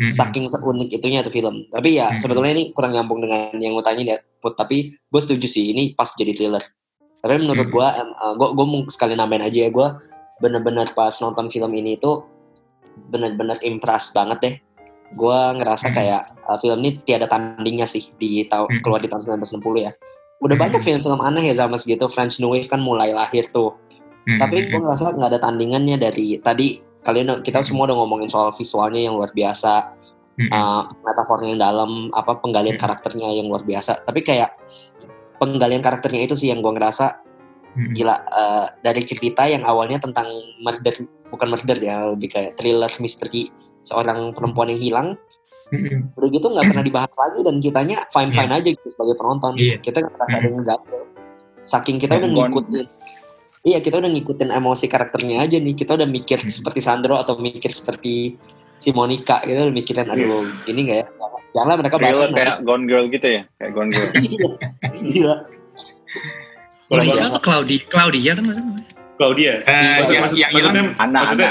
hmm. 0.00 0.08
saking 0.08 0.48
unik 0.48 0.88
itunya 0.96 1.20
tuh 1.20 1.32
film 1.32 1.68
tapi 1.68 2.00
ya 2.00 2.10
hmm. 2.10 2.18
sebetulnya 2.18 2.52
ini 2.56 2.64
kurang 2.72 2.96
nyambung 2.96 3.20
dengan 3.20 3.52
yang 3.60 3.76
mau 3.76 3.84
tanya 3.84 4.16
ya 4.16 4.18
put 4.40 4.56
tapi 4.56 4.96
gue 4.96 5.20
setuju 5.20 5.44
sih 5.44 5.76
ini 5.76 5.92
pas 5.92 6.08
jadi 6.16 6.32
thriller 6.32 6.64
tapi 7.20 7.36
menurut 7.36 7.68
hmm. 7.68 7.74
gue 7.76 7.86
uh, 8.16 8.34
gue 8.40 8.48
gue 8.56 8.66
mau 8.66 8.80
sekali 8.88 9.12
nambahin 9.12 9.44
aja 9.44 9.68
ya 9.68 9.70
gue 9.70 9.88
bener-bener 10.40 10.88
pas 10.96 11.12
nonton 11.20 11.52
film 11.52 11.68
ini 11.76 12.00
itu 12.00 12.24
bener-bener 13.12 13.60
impress 13.68 14.16
banget 14.16 14.38
deh 14.40 14.54
gue 15.10 15.38
ngerasa 15.60 15.92
hmm. 15.92 15.94
kayak 15.94 16.22
uh, 16.48 16.56
film 16.56 16.80
ini 16.80 16.96
tiada 17.04 17.28
tandingnya 17.28 17.84
sih 17.84 18.08
di 18.16 18.48
tahun 18.48 18.72
hmm. 18.72 18.82
keluar 18.82 19.04
di 19.04 19.08
tahun 19.12 19.36
1960 19.36 19.84
ya 19.84 19.92
udah 20.40 20.56
hmm. 20.56 20.64
banyak 20.64 20.80
film-film 20.80 21.20
aneh 21.20 21.44
ya 21.52 21.54
zaman 21.66 21.76
segitu 21.76 22.08
French 22.08 22.40
New 22.40 22.56
Wave 22.56 22.70
kan 22.72 22.80
mulai 22.80 23.12
lahir 23.12 23.44
tuh 23.52 23.76
hmm. 24.24 24.40
tapi 24.40 24.72
gue 24.72 24.80
ngerasa 24.80 25.12
nggak 25.12 25.30
ada 25.36 25.40
tandingannya 25.42 26.00
dari 26.00 26.40
tadi 26.40 26.80
kalian 27.04 27.40
kita 27.40 27.64
semua 27.64 27.88
udah 27.88 27.96
ngomongin 28.04 28.28
soal 28.28 28.52
visualnya 28.52 29.00
yang 29.00 29.16
luar 29.16 29.32
biasa 29.32 29.96
hmm. 30.36 30.50
uh, 30.52 30.82
metafornya 31.04 31.48
yang 31.56 31.60
dalam 31.60 31.90
apa 32.12 32.36
penggalian 32.40 32.76
hmm. 32.76 32.84
karakternya 32.84 33.28
yang 33.32 33.48
luar 33.48 33.64
biasa 33.64 34.04
tapi 34.04 34.20
kayak 34.20 34.52
penggalian 35.40 35.80
karakternya 35.80 36.28
itu 36.28 36.36
sih 36.36 36.52
yang 36.52 36.60
gue 36.60 36.72
ngerasa 36.76 37.16
hmm. 37.76 37.92
gila 37.96 38.16
uh, 38.28 38.66
dari 38.84 39.02
cerita 39.08 39.48
yang 39.48 39.64
awalnya 39.64 39.96
tentang 39.96 40.28
murder 40.60 40.92
bukan 41.30 41.48
murder 41.48 41.78
ya 41.80 42.12
lebih 42.12 42.28
kayak 42.28 42.58
thriller 42.60 42.90
misteri 43.00 43.48
seorang 43.80 44.36
perempuan 44.36 44.68
yang 44.72 44.80
hilang. 44.80 45.08
Udah 46.18 46.28
gitu 46.34 46.46
nggak 46.50 46.66
pernah 46.66 46.84
dibahas 46.84 47.14
lagi 47.14 47.40
dan 47.46 47.62
kitanya 47.62 47.98
fine 48.10 48.30
fine 48.34 48.50
yeah. 48.50 48.58
aja 48.58 48.68
gitu 48.74 48.88
sebagai 48.90 49.14
penonton. 49.16 49.54
Yeah. 49.56 49.78
Kita 49.78 50.02
nggak 50.02 50.14
merasa 50.18 50.36
mm-hmm. 50.42 50.66
ada 50.66 50.74
yang 50.82 51.08
Saking 51.60 52.00
kita 52.00 52.16
udah 52.16 52.30
ngikutin. 52.32 52.86
Iya 53.61 53.85
kita 53.85 54.01
udah 54.01 54.09
ngikutin 54.09 54.51
emosi 54.57 54.88
karakternya 54.88 55.44
aja 55.44 55.61
nih. 55.61 55.77
Kita 55.77 55.92
udah 55.92 56.09
mikir 56.09 56.40
mm-hmm. 56.40 56.57
seperti 56.57 56.81
Sandro 56.81 57.20
atau 57.20 57.37
mikir 57.37 57.68
seperti 57.68 58.40
si 58.81 58.88
Monica. 58.96 59.44
Kita 59.44 59.68
udah 59.68 59.75
mikirin 59.75 60.09
aduh 60.09 60.49
yeah. 60.49 60.64
gini 60.64 60.81
nggak 60.88 60.99
ya? 61.05 61.07
Janganlah 61.51 61.77
mereka 61.83 61.96
bahas 61.99 62.16
kayak 62.31 62.57
Gone 62.62 62.85
Girl 62.87 63.05
gitu 63.11 63.27
ya, 63.27 63.42
kayak 63.59 63.73
Gone 63.75 63.90
Girl. 63.92 64.09
Iya. 65.01 65.35
Monica 66.90 67.23
apa 67.31 67.38
Claudia? 67.38 67.81
Claudia 67.87 68.31
kan 68.35 68.44
maksudnya? 68.49 68.75
Claudia. 69.20 69.53
Uh, 69.68 69.99
yang, 70.09 70.25
yang, 70.33 70.51
yang, 70.57 70.88
Ana, 70.96 71.20
Ana. 71.29 71.51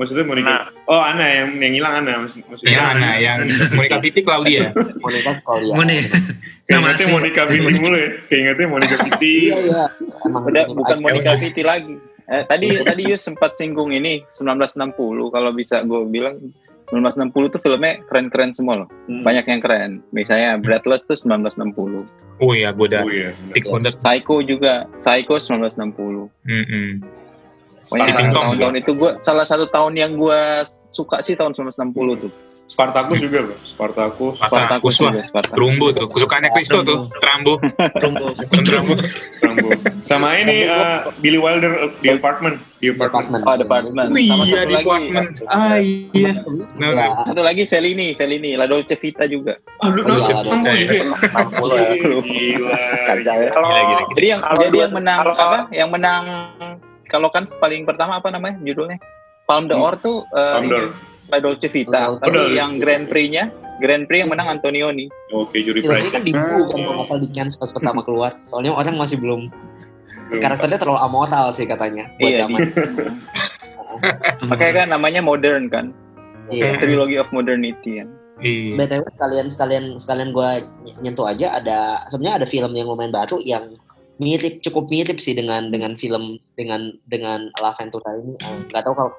Maksudnya 0.00 0.24
Monica. 0.26 0.48
Nah. 0.48 0.62
Oh, 0.90 0.98
Ana 0.98 1.26
yang 1.28 1.48
yang 1.60 1.72
hilang 1.76 1.94
Ana 2.02 2.12
maksudnya. 2.24 2.58
Ya, 2.66 2.82
Ana 2.96 3.10
yang 3.20 3.38
Monica 3.76 4.00
Vitti 4.00 4.24
Claudia. 4.24 4.72
Monica 5.04 5.38
Claudia. 5.44 5.74
Monica. 5.76 6.18
Kayaknya 6.64 7.06
Monica 7.12 7.42
Vitti 7.50 7.78
mulu 7.78 7.96
ya. 7.96 8.10
Kayaknya 8.32 8.66
Monica 8.68 8.96
Vitti. 9.04 9.34
Iya, 9.52 9.58
iya. 9.68 9.84
Udah 10.32 10.64
bukan 10.72 10.98
Monica 11.04 11.32
Vitti 11.36 11.62
lagi. 11.62 11.96
Eh, 12.32 12.42
tadi 12.48 12.72
tadi 12.88 13.02
Yus 13.12 13.20
sempat 13.20 13.56
singgung 13.60 13.92
ini 13.92 14.24
1960 14.32 14.96
kalau 15.28 15.50
bisa 15.52 15.84
gue 15.84 16.08
bilang 16.08 16.40
1960 16.92 17.52
tuh 17.56 17.60
filmnya 17.60 18.00
keren-keren 18.08 18.52
semua 18.52 18.84
loh. 18.84 18.88
Hmm. 19.08 19.24
Banyak 19.24 19.44
yang 19.48 19.60
keren. 19.60 19.90
Misalnya 20.12 20.60
Breathless 20.60 21.04
tuh 21.04 21.16
1960. 21.16 22.04
Oh 22.40 22.52
iya, 22.52 22.72
gue 22.72 22.86
udah 22.88 23.02
oh, 23.04 23.12
iya. 23.12 23.32
Psycho 23.96 24.44
juga. 24.44 24.88
Psycho 24.96 25.36
1960. 25.36 26.28
Mm 26.44 26.64
-hmm. 26.64 26.88
Pokoknya 27.84 28.32
tahun-tahun 28.32 28.76
itu 28.80 28.92
gue 28.96 29.10
salah 29.20 29.44
satu 29.44 29.68
tahun 29.68 29.96
yang 30.00 30.16
gue 30.16 30.40
suka 30.88 31.20
sih 31.20 31.36
tahun 31.36 31.52
1960 31.52 32.24
tuh. 32.24 32.32
Spartacus 32.64 33.20
juga 33.20 33.44
bro, 33.44 33.56
Spartacus. 33.60 34.40
Spartacus 34.40 34.96
lah, 35.04 35.12
Trumbo 35.52 35.92
tuh, 35.92 36.08
kesukaannya 36.08 36.48
Kristo 36.56 36.80
tuh, 36.80 37.12
Trambo. 37.20 37.60
Trumbo. 38.00 38.32
Trambo. 38.64 38.94
Trambo. 39.38 39.68
Sama 40.08 40.40
ini 40.40 40.64
uh, 40.64 41.12
Billy 41.20 41.36
Wilder 41.36 41.72
uh, 41.76 41.92
di 42.00 42.08
apartment, 42.08 42.56
di 42.80 42.88
apartment. 42.88 43.44
Oh, 43.44 43.52
apartment. 43.52 44.08
Oh, 44.10 44.16
iya 44.16 44.64
di 44.64 44.80
apartment. 44.80 45.44
Ah 45.52 45.76
iya. 45.76 46.32
Nah, 46.80 47.28
satu 47.28 47.44
lagi 47.44 47.68
Fellini, 47.68 48.16
Fellini, 48.16 48.56
La 48.56 48.64
Dolce 48.64 48.96
Vita 48.96 49.28
juga. 49.28 49.60
Ah, 49.84 49.92
lu 49.92 50.00
Dolce 50.00 50.32
Vita 50.32 50.56
Gila. 52.24 52.80
Jadi 54.16 54.26
yang 54.26 54.40
jadi 54.40 54.76
yang 54.88 54.92
menang 54.96 55.20
apa? 55.36 55.68
Yang 55.68 55.90
menang 55.92 56.24
kalau 57.12 57.28
kan 57.28 57.44
paling 57.60 57.84
pertama 57.84 58.18
apa 58.18 58.32
namanya 58.32 58.56
judulnya? 58.64 58.96
Palm 59.44 59.68
d'Or 59.68 60.00
tuh 60.00 60.24
Palm 60.32 60.72
d'Or. 60.72 60.96
La 61.34 61.40
Dolce 61.40 61.66
Vita. 61.66 62.14
Tapi 62.14 62.38
yang 62.52 62.78
Grand 62.78 63.04
Prix-nya, 63.04 63.50
Grand 63.76 64.04
Prix 64.04 64.22
yang 64.22 64.30
menang 64.30 64.48
Antonioni. 64.48 65.10
Oke, 65.30 65.60
juri 65.60 65.80
Film 65.80 65.92
prize. 65.92 66.08
kan 66.08 66.22
dibu 66.22 66.70
kan 66.70 66.78
kalau 66.80 67.02
salah 67.02 67.20
di 67.20 67.30
Cannes 67.30 67.54
pas 67.54 67.68
pertama 67.68 68.00
keluar. 68.06 68.30
Soalnya 68.42 68.70
orang 68.70 68.94
masih 68.94 69.18
belum 69.18 69.50
karakternya 70.32 70.78
terlalu 70.78 71.00
amoral 71.00 71.50
sih 71.50 71.64
katanya 71.64 72.06
buat 72.16 72.30
Iya, 72.30 72.38
zaman. 72.40 72.60
Makanya 74.50 74.72
kan 74.76 74.88
namanya 74.90 75.20
modern 75.20 75.66
kan. 75.66 75.90
Iya. 76.46 76.76
Trilogy 76.76 77.16
of 77.16 77.28
Modernity 77.30 77.98
kan. 77.98 78.08
Iya. 78.38 78.74
BTW 78.76 79.02
sekalian 79.10 79.46
sekalian 79.46 79.84
sekalian 79.96 80.28
gua 80.30 80.58
ny- 80.58 80.98
nyentuh 81.00 81.24
aja 81.24 81.54
ada 81.54 82.02
sebenarnya 82.06 82.42
ada 82.42 82.46
film 82.46 82.74
yang 82.74 82.86
lumayan 82.86 83.14
baru 83.14 83.38
yang 83.40 83.78
mirip 84.22 84.62
cukup 84.62 84.86
mirip 84.90 85.18
sih 85.18 85.34
dengan 85.34 85.74
dengan 85.74 85.98
film 85.98 86.38
dengan 86.54 86.94
dengan 87.10 87.50
La 87.58 87.74
Ventura 87.74 88.14
ini. 88.14 88.38
Eh, 88.38 88.58
Nggak 88.70 88.82
tahu 88.86 88.94
kalau 88.94 89.10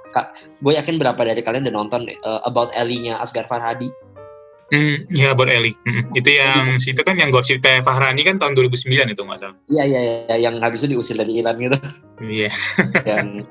gue 0.63 0.73
yakin 0.75 0.95
berapa 0.95 1.19
dari 1.19 1.41
kalian 1.43 1.67
udah 1.67 1.75
nonton 1.75 2.07
eh, 2.07 2.39
About 2.47 2.71
Ellie-nya 2.75 3.19
Asghar 3.19 3.47
Farhadi. 3.47 3.91
Hmm, 4.73 5.05
ya 5.13 5.37
buat 5.37 5.45
Eli. 5.45 5.77
Hmm, 5.85 6.09
itu 6.17 6.41
yang 6.41 6.81
situ 6.81 6.97
kan 7.05 7.13
yang 7.21 7.29
gue 7.29 7.43
cerita 7.45 7.69
Fahrani 7.85 8.25
kan 8.25 8.41
tahun 8.41 8.57
2009 8.57 9.13
itu 9.13 9.21
nggak 9.21 9.39
salah. 9.39 9.57
Iya 9.69 9.83
iya 9.85 10.01
iya 10.25 10.35
yang 10.49 10.57
habis 10.57 10.81
itu 10.81 10.97
diusir 10.97 11.21
dari 11.21 11.37
Iran 11.37 11.61
gitu. 11.61 11.77
Iya. 12.17 12.49
yang 13.09 13.45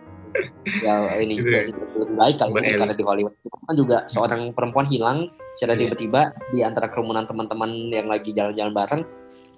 ya 0.83 1.15
ini 1.23 1.39
lebih 1.39 1.71
baik 2.19 2.43
kali 2.43 2.51
ini 2.59 2.75
karena 2.75 2.95
di 2.99 3.05
Hollywood 3.07 3.35
itu 3.39 3.55
kan 3.55 3.75
juga 3.79 4.03
seorang 4.11 4.51
perempuan 4.51 4.83
hilang 4.91 5.31
secara 5.55 5.79
Iya. 5.79 5.95
tiba-tiba 5.95 6.35
di 6.51 6.67
antara 6.67 6.91
kerumunan 6.91 7.31
teman-teman 7.31 7.95
yang 7.95 8.11
lagi 8.11 8.35
jalan-jalan 8.35 8.75
bareng 8.75 9.03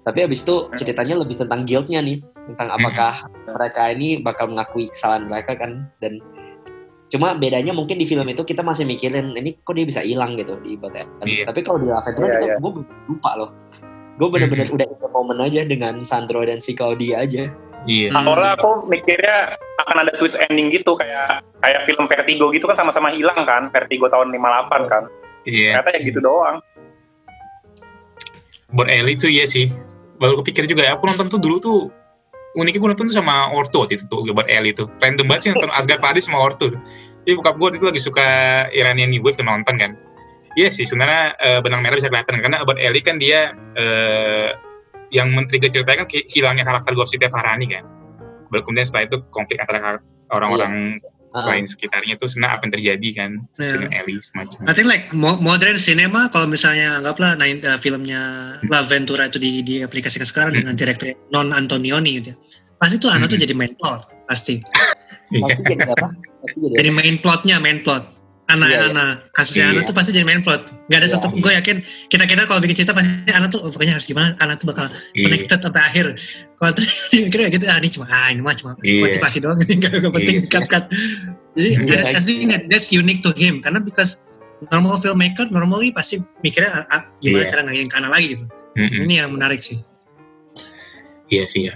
tapi 0.07 0.23
habis 0.23 0.39
itu 0.47 0.71
ceritanya 0.79 1.19
lebih 1.19 1.35
tentang 1.35 1.67
guilt-nya 1.67 1.99
nih 1.99 2.23
tentang 2.47 2.71
apakah 2.71 3.27
mereka 3.59 3.91
ini 3.91 4.23
bakal 4.23 4.47
mengakui 4.47 4.87
kesalahan 4.87 5.27
mereka 5.27 5.59
kan 5.59 5.91
dan 5.99 6.23
cuma 7.11 7.35
bedanya 7.35 7.75
mungkin 7.75 7.99
di 7.99 8.07
film 8.07 8.23
itu 8.31 8.47
kita 8.47 8.63
masih 8.63 8.87
mikirin 8.87 9.35
ini 9.35 9.59
kok 9.67 9.75
dia 9.75 9.83
bisa 9.83 9.99
hilang 9.99 10.39
gitu 10.39 10.55
di 10.63 10.79
About 10.79 10.95
Ellie. 10.95 11.43
Iya. 11.43 11.51
tapi 11.51 11.59
kalau 11.59 11.83
di 11.83 11.91
La 11.91 11.99
Ventura 11.99 12.31
kita 12.31 12.47
iya. 12.47 12.55
gue 12.55 12.71
lupa 13.11 13.31
loh 13.35 13.51
gue 14.15 14.27
bener-bener 14.31 14.67
udah 14.71 14.87
in 14.87 14.99
the 15.03 15.09
moment 15.11 15.39
aja 15.43 15.61
dengan 15.67 16.07
Sandro 16.07 16.39
dan 16.47 16.63
si 16.63 16.71
Claudia 16.71 17.27
aja 17.27 17.51
Iya. 17.87 18.11
Awalnya 18.11 18.59
aku 18.59 18.83
mikirnya 18.91 19.55
akan 19.79 20.03
ada 20.03 20.11
twist 20.19 20.35
ending 20.49 20.67
gitu 20.75 20.99
kayak 20.99 21.39
kayak 21.63 21.87
film 21.87 22.03
Vertigo 22.03 22.51
gitu 22.51 22.67
kan 22.67 22.75
sama-sama 22.75 23.15
hilang 23.15 23.47
kan 23.47 23.71
Vertigo 23.71 24.11
tahun 24.11 24.27
58 24.35 24.91
kan 24.91 25.03
Iya. 25.47 25.79
ternyata 25.79 25.89
ya 25.95 25.99
gitu 26.03 26.19
doang 26.19 26.59
Buat 28.75 28.91
Eli 28.91 29.15
tuh 29.15 29.31
iya 29.31 29.47
sih. 29.47 29.71
Baru 30.17 30.41
kepikir 30.41 30.65
juga 30.65 30.85
ya, 30.85 30.97
aku 30.97 31.05
nonton 31.09 31.29
tuh 31.29 31.39
dulu 31.41 31.57
tuh 31.61 31.79
uniknya 32.57 32.81
gue 32.81 32.89
nonton 32.97 33.05
tuh 33.13 33.17
sama 33.21 33.53
Orto 33.53 33.85
waktu 33.85 34.01
itu 34.01 34.09
tuh 34.09 34.25
buat 34.33 34.49
Eli 34.49 34.73
tuh. 34.73 34.89
Random 34.97 35.29
banget 35.29 35.41
sih 35.45 35.49
nonton 35.53 35.69
Asgard 35.69 36.01
Paradis 36.01 36.25
sama 36.25 36.41
Orto. 36.41 36.73
Jadi 37.27 37.33
bokap 37.37 37.55
gue 37.61 37.77
itu 37.77 37.85
lagi 37.85 38.01
suka 38.01 38.27
Iranian 38.73 39.13
New 39.13 39.21
Wave 39.21 39.37
nonton 39.45 39.77
kan. 39.77 39.91
Iya 40.57 40.73
sih 40.73 40.89
sebenarnya 40.89 41.37
eh, 41.37 41.59
benang 41.61 41.85
merah 41.85 42.01
bisa 42.01 42.09
kelihatan 42.09 42.41
karena 42.41 42.65
buat 42.65 42.81
Eli 42.81 43.01
kan 43.05 43.21
dia 43.21 43.53
eh, 43.77 44.57
yang 45.13 45.31
menteri 45.31 45.61
ceritanya 45.61 46.03
kan 46.03 46.07
hilangnya 46.09 46.65
karakter 46.65 46.97
Gosipnya 46.97 47.29
Farhani 47.29 47.69
kan. 47.69 47.85
Baru 48.49 48.65
kemudian 48.65 48.87
setelah 48.89 49.05
itu 49.05 49.17
konflik 49.29 49.61
antara 49.61 50.01
orang-orang 50.33 50.99
Ah. 51.03 51.16
Lain 51.43 51.65
sekitarnya 51.65 52.15
tuh 52.15 52.25
sebenarnya 52.25 52.53
apa 52.53 52.63
yang 52.63 52.73
terjadi 52.73 53.09
kan 53.13 53.29
terus 53.51 53.67
Iya. 53.67 53.73
dengan 53.75 53.91
Eli 53.93 54.13
semacam. 54.17 54.57
I 54.63 54.71
think 54.71 54.87
like 54.87 55.05
mo- 55.11 55.37
modern 55.37 55.77
cinema 55.77 56.25
kalau 56.27 56.45
misalnya 56.45 56.97
anggaplah 56.97 57.35
nine, 57.35 57.61
uh, 57.61 57.75
filmnya 57.75 58.21
La 58.65 58.81
Ventura 58.81 59.25
itu 59.25 59.37
di 59.37 59.61
diaplikasikan 59.61 60.23
sekarang 60.23 60.51
Hmm. 60.51 60.59
dengan 60.63 60.73
direktur 60.73 61.13
non 61.29 61.51
Antonioni 61.51 62.17
gitu. 62.17 62.31
ya. 62.31 62.35
Pasti 62.77 62.97
tuh 62.97 63.09
Ana 63.09 63.25
tuh 63.25 63.35
Hmm. 63.35 63.43
jadi 63.43 63.53
main 63.53 63.73
plot 63.73 64.01
pasti. 64.25 64.61
pasti 65.43 65.61
jadi 65.65 65.83
apa 65.85 66.07
pasti 66.39 66.57
jadi 66.63 66.73
Jadi 66.79 66.89
main 66.89 67.15
plotnya 67.17 67.55
main 67.57 67.81
plot. 67.81 68.16
Ana 68.47 68.63
Iya, 68.63 68.77
iya. 68.79 68.87
Ana 68.95 69.05
kasusnya 69.35 69.65
Ana 69.69 69.79
Iya. 69.83 69.87
tuh 69.91 69.93
pasti 69.93 70.09
jadi 70.15 70.23
main 70.23 70.39
plot. 70.39 70.71
Gak 70.87 70.97
ada 70.97 71.07
Iya. 71.07 71.13
satu 71.19 71.27
gue 71.35 71.51
yakin 71.51 71.77
kita 72.07 72.23
kita 72.23 72.47
kalau 72.47 72.63
bikin 72.63 72.75
cerita 72.79 72.95
pasti 72.95 73.11
Ana 73.27 73.47
tuh 73.47 73.59
oh, 73.59 73.67
pokoknya 73.67 73.99
harus 73.99 74.07
gimana 74.07 74.39
Ana 74.39 74.55
tuh 74.55 74.71
bakal 74.71 74.87
Iya. 75.11 75.27
connected 75.27 75.59
sampai 75.59 75.81
akhir. 75.83 76.05
Kalau 76.55 76.71
tuh 76.79 76.83
kira 77.11 77.51
gitu 77.51 77.65
ah 77.67 77.77
ini 77.77 77.89
cuma 77.91 78.05
ah 78.07 78.31
ini 78.31 78.39
mah 78.39 78.55
cuma 78.55 78.71
Iya. 78.79 79.03
motivasi 79.03 79.37
doang 79.43 79.59
ini 79.67 79.73
gak, 79.77 79.99
gak 79.99 80.13
penting 80.15 80.37
Iya. 80.41 80.47
cut 80.47 80.65
cut. 80.65 80.85
Jadi 81.57 81.69
Iya, 81.75 81.99
I, 82.07 82.15
I 82.15 82.21
think 82.23 82.47
that 82.47 82.63
that's 82.71 82.89
unique 82.89 83.19
to 83.19 83.35
him 83.35 83.59
karena 83.59 83.83
because 83.83 84.23
normal 84.71 84.95
filmmaker 84.97 85.51
normally 85.51 85.91
pasti 85.91 86.23
mikirnya 86.39 86.71
ah, 86.71 86.85
ah, 86.89 87.01
gimana 87.19 87.43
Iya. 87.43 87.51
cara 87.51 87.61
ngangin 87.67 87.89
kana 87.91 88.07
lagi 88.07 88.39
gitu. 88.39 88.45
Mm-mm. 88.79 89.03
Ini 89.09 89.13
yang 89.21 89.35
menarik 89.35 89.59
sih. 89.59 89.75
Iya 91.27 91.43
sih 91.43 91.67
ya. 91.67 91.75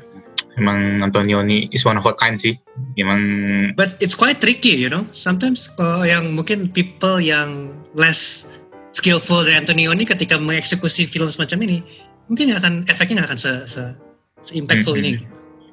Emang 0.61 1.01
Antonioni 1.01 1.65
is 1.73 1.81
one 1.81 1.97
of 1.97 2.05
a 2.05 2.13
kind 2.13 2.37
sih. 2.37 2.53
Emang 2.93 3.17
But 3.73 3.97
it's 3.97 4.13
quite 4.13 4.37
tricky, 4.37 4.77
you 4.77 4.93
know. 4.93 5.09
Sometimes 5.09 5.65
kalau 5.73 6.05
yang 6.05 6.37
mungkin 6.37 6.69
people 6.69 7.17
yang 7.17 7.73
less 7.97 8.45
skillful 8.93 9.41
dari 9.41 9.57
Antonioni 9.57 10.05
ketika 10.05 10.37
mengeksekusi 10.37 11.09
film 11.09 11.33
semacam 11.33 11.65
ini, 11.65 11.77
mungkin 12.29 12.53
nggak 12.53 12.61
akan 12.61 12.73
efeknya 12.85 13.25
nggak 13.25 13.29
akan 13.33 13.39
se, 13.41 13.51
se, 13.65 13.83
se 14.45 14.51
impactful 14.53 14.93
Mhm. 14.93 15.01
ini. 15.01 15.11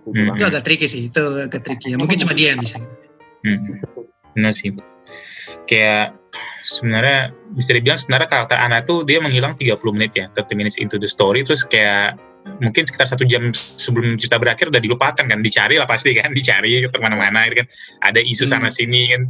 Mhm. 0.09 0.40
Itu 0.40 0.44
agak 0.48 0.64
tricky 0.64 0.88
sih, 0.88 1.12
itu 1.12 1.20
agak 1.20 1.68
tricky. 1.68 1.92
Ya. 1.92 2.01
Mungkin 2.01 2.16
cuma 2.24 2.33
dia 2.33 2.57
yang 2.57 2.64
bisa. 2.64 2.81
Hmm. 3.44 3.85
Benar 4.33 4.57
sih. 4.57 4.72
Kayak 5.68 6.16
sebenarnya 6.64 7.33
bisa 7.52 7.76
dibilang 7.76 8.00
sebenarnya 8.00 8.28
karakter 8.28 8.57
Ana 8.57 8.81
tuh 8.85 9.04
dia 9.04 9.20
menghilang 9.20 9.57
30 9.57 9.81
menit 9.92 10.12
ya, 10.16 10.26
30 10.33 10.57
minutes 10.57 10.76
into 10.81 10.96
the 10.96 11.09
story 11.09 11.44
terus 11.44 11.64
kayak 11.64 12.16
mungkin 12.61 12.88
sekitar 12.88 13.04
satu 13.04 13.28
jam 13.28 13.52
sebelum 13.52 14.16
cerita 14.16 14.40
berakhir 14.40 14.72
udah 14.72 14.81
dilupakan 14.81 15.24
kan, 15.28 15.38
dicari 15.44 15.76
lah 15.76 15.85
pasti 15.85 16.16
kan, 16.16 16.33
dicari 16.38 16.85
ke 16.85 16.98
mana-mana 17.00 17.44
gitu 17.48 17.64
kan, 17.64 17.68
ada 18.04 18.20
isu 18.24 18.48
sana 18.48 18.72
sini 18.72 19.12
kan. 19.12 19.22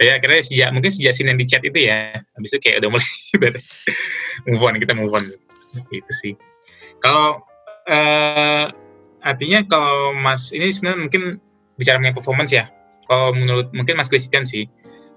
Ya 0.00 0.16
akhirnya 0.16 0.40
sejak 0.40 0.68
mungkin 0.72 0.88
sejak 0.88 1.12
scene 1.12 1.28
yang 1.28 1.36
di 1.36 1.44
chat 1.44 1.60
itu 1.60 1.76
ya, 1.76 2.16
habis 2.16 2.56
itu 2.56 2.58
kayak 2.64 2.80
udah 2.80 2.88
mulai 2.96 3.08
move 4.48 4.64
on 4.64 4.74
kita 4.80 4.92
move 4.96 5.12
on 5.12 5.28
itu 5.92 6.12
sih. 6.24 6.32
Kalau 7.04 7.44
eh 7.84 8.72
artinya 9.20 9.60
kalau 9.68 10.16
Mas 10.16 10.56
ini 10.56 10.72
sebenarnya 10.72 11.00
mungkin 11.04 11.22
bicara 11.76 12.00
mengenai 12.00 12.16
performance 12.16 12.52
ya. 12.52 12.72
Kalau 13.04 13.36
menurut 13.36 13.68
mungkin 13.76 14.00
Mas 14.00 14.08
Christian 14.08 14.48
sih, 14.48 14.64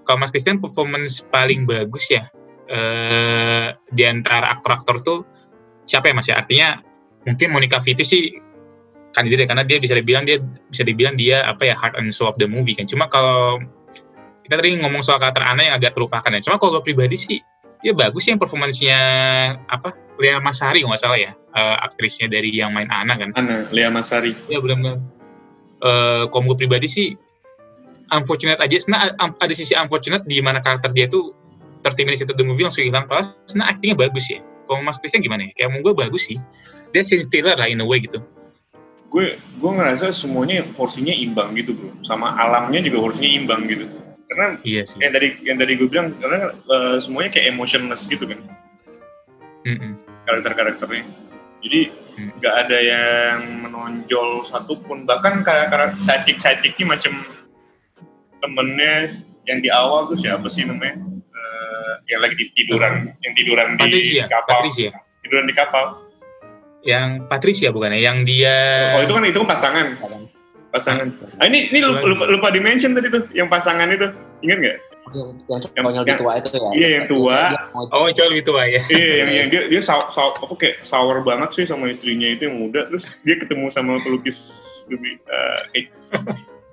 kalau 0.04 0.20
Mas 0.20 0.30
Christian 0.30 0.60
performance 0.60 1.24
paling 1.32 1.64
bagus 1.68 2.08
ya 2.12 2.28
eh 2.64 3.76
di 3.92 4.04
antara 4.08 4.56
aktor-aktor 4.56 4.96
tuh 5.04 5.20
siapa 5.84 6.08
ya 6.10 6.14
Mas 6.16 6.28
ya? 6.28 6.40
Artinya 6.40 6.80
mungkin 7.28 7.52
Monica 7.52 7.80
Vitti 7.80 8.04
sih 8.04 8.22
kandidat 9.14 9.46
ya, 9.46 9.46
karena 9.46 9.64
dia 9.64 9.78
bisa 9.78 9.94
dibilang 9.94 10.24
dia 10.26 10.40
bisa 10.72 10.82
dibilang 10.82 11.14
dia 11.14 11.44
apa 11.46 11.70
ya 11.70 11.74
heart 11.76 11.94
and 12.00 12.10
soul 12.10 12.28
of 12.28 12.36
the 12.40 12.48
movie 12.48 12.74
kan. 12.74 12.88
Cuma 12.88 13.06
kalau 13.06 13.60
kita 14.44 14.60
tadi 14.60 14.76
ngomong 14.80 15.00
soal 15.00 15.20
karakter 15.20 15.44
Ana 15.44 15.70
yang 15.70 15.76
agak 15.78 15.94
terlupakan 15.96 16.28
ya. 16.34 16.40
Cuma 16.42 16.56
kalau 16.60 16.80
gue 16.80 16.84
pribadi 16.92 17.16
sih 17.16 17.38
dia 17.84 17.92
bagus 17.92 18.24
sih 18.24 18.32
yang 18.32 18.40
performancenya 18.40 19.00
apa 19.68 19.92
Lea 20.16 20.40
Masari 20.40 20.80
nggak 20.80 21.00
salah 21.00 21.20
ya 21.20 21.36
eh, 21.36 21.76
aktrisnya 21.84 22.32
dari 22.32 22.48
yang 22.48 22.72
main 22.72 22.88
Ana 22.88 23.14
kan. 23.20 23.30
Ana, 23.36 23.68
Lea 23.70 23.92
Masari. 23.92 24.32
Ya 24.48 24.58
benar-benar. 24.58 25.00
Eh 25.84 26.24
kalau 26.32 26.52
gue 26.52 26.56
pribadi 26.64 26.88
sih 26.88 27.08
unfortunate 28.14 28.62
aja. 28.62 28.76
Um, 29.18 29.34
ada 29.36 29.52
sisi 29.52 29.74
unfortunate 29.74 30.22
di 30.24 30.38
mana 30.38 30.62
karakter 30.62 30.94
dia 30.94 31.10
tuh 31.10 31.34
30 31.82 32.06
minutes 32.06 32.22
itu 32.22 32.32
the 32.32 32.46
movie 32.46 32.64
langsung 32.64 32.86
hilang. 32.86 33.04
Padahal 33.10 33.26
sebenarnya 33.44 33.70
actingnya 33.74 33.96
bagus 33.98 34.24
ya. 34.30 34.38
Kalau 34.64 34.80
Mas 34.80 34.96
Christian 34.96 35.20
gimana 35.20 35.44
ya? 35.44 35.52
Kayak 35.58 35.68
menurut 35.76 35.84
gue 35.84 35.94
bagus 36.08 36.22
sih. 36.30 36.38
Dia 36.94 37.02
scene 37.02 37.20
stealer 37.20 37.58
lah 37.58 37.68
in 37.68 37.82
a 37.82 37.86
way 37.86 38.00
gitu. 38.00 38.22
Gue 39.12 39.36
gue 39.36 39.70
ngerasa 39.70 40.14
semuanya 40.14 40.64
porsinya 40.74 41.12
imbang 41.12 41.52
gitu 41.58 41.74
bro. 41.76 41.90
Sama 42.06 42.32
alamnya 42.38 42.80
juga 42.80 43.04
porsinya 43.04 43.30
imbang 43.30 43.68
gitu. 43.68 43.84
Karena 44.30 44.56
Iya 44.64 44.82
sih. 44.88 44.96
yang 45.04 45.12
tadi 45.12 45.28
yang 45.44 45.56
tadi 45.60 45.72
gue 45.76 45.86
bilang 45.90 46.16
karena 46.16 46.50
eh, 46.56 46.96
semuanya 46.98 47.30
kayak 47.36 47.52
emotionless 47.52 48.08
gitu 48.08 48.24
kan 48.24 48.40
Mm-mm. 49.68 50.00
karakter-karakternya. 50.24 51.04
Jadi 51.64 51.80
Hmm. 52.14 52.30
nggak 52.38 52.54
ada 52.54 52.78
yang 52.78 53.38
menonjol 53.66 54.46
satupun 54.46 55.02
bahkan 55.02 55.42
kayak 55.42 55.66
karakter 55.66 55.98
sidekick 55.98 56.38
sidekiknya 56.38 56.94
macam 56.94 57.26
temennya 58.44 59.16
yang 59.48 59.58
di 59.64 59.72
awal 59.72 60.12
tuh 60.12 60.20
siapa 60.20 60.44
sih 60.52 60.68
namanya 60.68 61.14
Eh, 61.44 61.92
yang 62.14 62.20
lagi 62.24 62.34
di 62.36 62.46
tiduran 62.52 63.10
yang 63.20 63.32
tiduran 63.36 63.66
di 63.76 63.88
Patricia, 63.90 64.24
kapal 64.28 64.60
Patricia. 64.62 64.90
tiduran 65.24 65.44
di 65.48 65.54
kapal 65.56 65.84
Yang 66.84 67.08
Patricia 67.32 67.68
bukan 67.72 67.96
ya? 67.96 68.12
Yang 68.12 68.18
dia 68.28 68.58
oh 68.92 69.02
itu 69.08 69.12
kan 69.16 69.24
itu 69.24 69.38
kan 69.40 69.48
pasangan 69.48 69.86
pasangan. 70.68 71.06
Ah, 71.40 71.48
ini 71.48 71.72
ini 71.72 71.80
lupa, 71.80 72.04
lupa, 72.04 72.24
lupa 72.28 72.48
di 72.52 72.60
mention 72.60 72.92
tadi 72.92 73.08
tuh 73.08 73.24
yang 73.32 73.48
pasangan 73.48 73.88
itu. 73.88 74.04
Ingat 74.44 74.58
nggak? 74.60 74.78
Yang, 75.14 75.28
yang 75.48 75.60
cowoknya 75.64 76.00
lebih 76.04 76.16
tua 76.20 76.32
itu 76.36 76.48
ya. 76.52 76.70
Iya, 76.74 76.88
yang 76.90 77.06
tua. 77.06 77.40
Oh, 77.72 78.04
cowok 78.10 78.28
lebih 78.34 78.44
tua 78.44 78.62
ya. 78.68 78.80
Iya, 78.90 79.12
yang 79.16 79.30
yang 79.32 79.48
dia 79.48 79.62
dia 79.70 79.80
saw, 79.80 80.12
saw, 80.12 80.36
apa 80.36 80.54
kayak 80.60 80.84
sour 80.84 81.24
banget 81.24 81.56
sih 81.56 81.64
sama 81.64 81.88
istrinya 81.88 82.28
itu 82.28 82.52
yang 82.52 82.56
muda 82.60 82.84
terus 82.90 83.16
dia 83.24 83.40
ketemu 83.40 83.70
sama 83.72 83.96
pelukis 84.02 84.36
lebih 84.92 85.22
uh, 85.24 85.60
eh, 85.72 85.88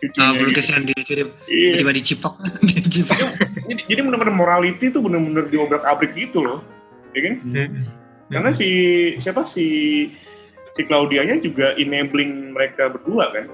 cucunya. 0.02 0.26
Ah, 0.26 0.34
pelukis 0.34 0.66
gitu. 0.66 0.74
yang 0.74 0.84
di 0.84 0.94
tiba 0.98 1.24
iya. 1.46 1.72
tiba 1.78 1.92
dicipok. 1.94 2.34
dicipok. 2.68 3.18
jadi, 3.70 3.82
jadi 3.86 4.00
benar-benar 4.02 4.34
morality 4.34 4.90
itu 4.90 5.00
benar-benar 5.00 5.46
diobrak-abrik 5.54 6.12
gitu 6.18 6.42
loh. 6.42 6.60
Ya 7.14 7.20
kan? 7.30 7.34
Hmm. 7.46 7.86
Karena 8.32 8.50
si 8.50 8.70
siapa 9.22 9.46
si 9.46 9.66
si 10.74 10.82
Claudia-nya 10.88 11.38
juga 11.44 11.78
enabling 11.78 12.58
mereka 12.58 12.90
berdua 12.90 13.30
kan. 13.30 13.46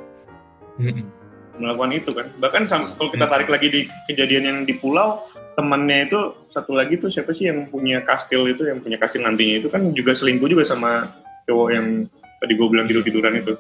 Hmm 0.80 1.18
melakukan 1.58 1.92
itu 1.94 2.12
kan 2.14 2.28
bahkan 2.38 2.64
kalau 2.70 3.10
kita 3.10 3.26
tarik 3.28 3.50
lagi 3.50 3.68
di 3.70 3.82
kejadian 4.10 4.44
yang 4.46 4.58
di 4.64 4.78
pulau 4.78 5.26
temannya 5.58 6.06
itu 6.06 6.38
satu 6.54 6.78
lagi 6.78 7.02
tuh 7.02 7.10
siapa 7.10 7.34
sih 7.34 7.50
yang 7.50 7.66
punya 7.68 8.06
kastil 8.06 8.46
itu 8.46 8.70
yang 8.70 8.78
punya 8.80 9.02
kastil 9.02 9.26
nantinya 9.26 9.66
itu 9.66 9.68
kan 9.74 9.90
juga 9.98 10.14
selingkuh 10.14 10.46
juga 10.46 10.64
sama 10.64 11.10
cowok 11.50 11.70
yang 11.74 12.06
tadi 12.38 12.54
gue 12.54 12.68
bilang 12.70 12.86
tidur 12.86 13.02
tiduran 13.02 13.42
itu 13.42 13.58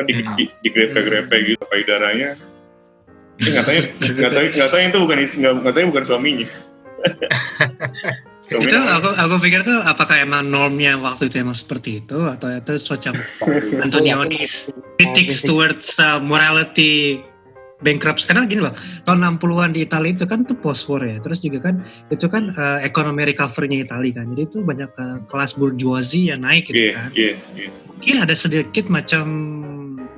kan 0.00 0.04
di, 0.08 0.14
di, 0.40 0.44
di 0.48 0.68
grepe 0.72 1.00
grepe 1.04 1.36
gitu 1.44 1.64
payudaranya 1.68 2.40
nggak 3.40 3.64
tahu 3.64 3.78
nggak 4.00 4.32
tahu 4.32 4.46
nggak 4.56 4.70
tahu 4.72 4.80
itu 4.80 4.98
bukan 5.00 5.18
nggak 5.60 5.74
tahu 5.76 5.84
bukan 5.92 6.04
suaminya. 6.04 6.48
So, 8.40 8.56
itu 8.56 8.72
aku 8.72 9.12
aku 9.20 9.34
pikir 9.36 9.60
tuh 9.68 9.84
apakah 9.84 10.24
emang 10.24 10.48
normnya 10.48 10.96
waktu 10.96 11.28
itu 11.28 11.44
emang 11.44 11.52
seperti 11.52 12.00
itu 12.00 12.24
atau 12.24 12.48
itu 12.48 12.72
semacam 12.80 13.20
Antonionis 13.84 14.72
critics 14.96 15.44
towards 15.44 16.00
uh, 16.00 16.16
morality 16.16 17.20
bankrupt 17.84 18.24
karena 18.24 18.48
gini 18.48 18.64
loh 18.64 18.72
tahun 19.04 19.40
60-an 19.40 19.76
di 19.76 19.84
Italia 19.84 20.12
itu 20.16 20.24
kan 20.24 20.48
tuh 20.48 20.56
post 20.56 20.88
war 20.88 21.04
ya. 21.04 21.20
Terus 21.20 21.44
juga 21.44 21.68
kan 21.68 21.84
itu 22.08 22.26
kan 22.32 22.56
uh, 22.56 22.80
ekonomi 22.80 23.28
recovery-nya 23.28 23.84
Italia 23.84 24.12
kan. 24.24 24.32
Jadi 24.32 24.42
itu 24.48 24.58
banyak 24.64 24.90
uh, 24.96 25.18
kelas 25.28 25.60
bourgeoisie 25.60 26.32
yang 26.32 26.40
naik 26.40 26.68
gitu 26.72 26.92
yeah, 26.92 26.96
kan. 26.96 27.10
yeah, 27.12 27.36
yeah. 27.52 27.70
mungkin 27.92 28.16
ada 28.24 28.32
sedikit 28.32 28.88
macam 28.88 29.24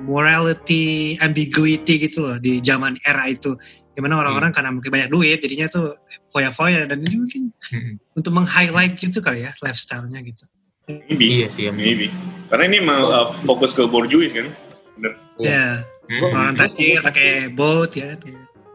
morality 0.03 1.15
ambiguity 1.23 2.07
gitu 2.07 2.27
loh 2.27 2.37
di 2.37 2.59
zaman 2.59 2.99
era 3.07 3.27
itu 3.31 3.55
gimana 3.93 4.17
orang-orang 4.25 4.49
hmm. 4.49 4.57
karena 4.57 4.69
mungkin 4.73 4.89
banyak 4.89 5.09
duit 5.13 5.37
jadinya 5.37 5.67
tuh 5.69 5.97
foya-foya 6.33 6.89
dan 6.89 7.05
ini 7.05 7.15
mungkin 7.21 7.43
hmm. 7.53 7.93
untuk 8.17 8.31
meng-highlight 8.33 8.97
gitu 8.97 9.21
kali 9.21 9.45
ya 9.45 9.51
lifestyle-nya 9.61 10.19
gitu. 10.25 10.45
Maybe. 10.89 11.39
Iya 11.39 11.47
sih, 11.47 11.71
maybe. 11.71 12.11
Karena 12.51 12.63
ini 12.67 12.79
mau 12.83 13.07
uh, 13.07 13.27
fokus 13.47 13.71
ke 13.71 13.87
borjuis 13.87 14.35
kan. 14.35 14.51
Bener. 14.99 15.13
Iya. 15.39 15.79
Yeah. 15.79 16.19
Hmm. 16.19 16.35
Orang 16.35 16.55
tasir 16.59 16.99
pakai 16.99 17.47
boat 17.53 17.95
ya. 17.95 18.19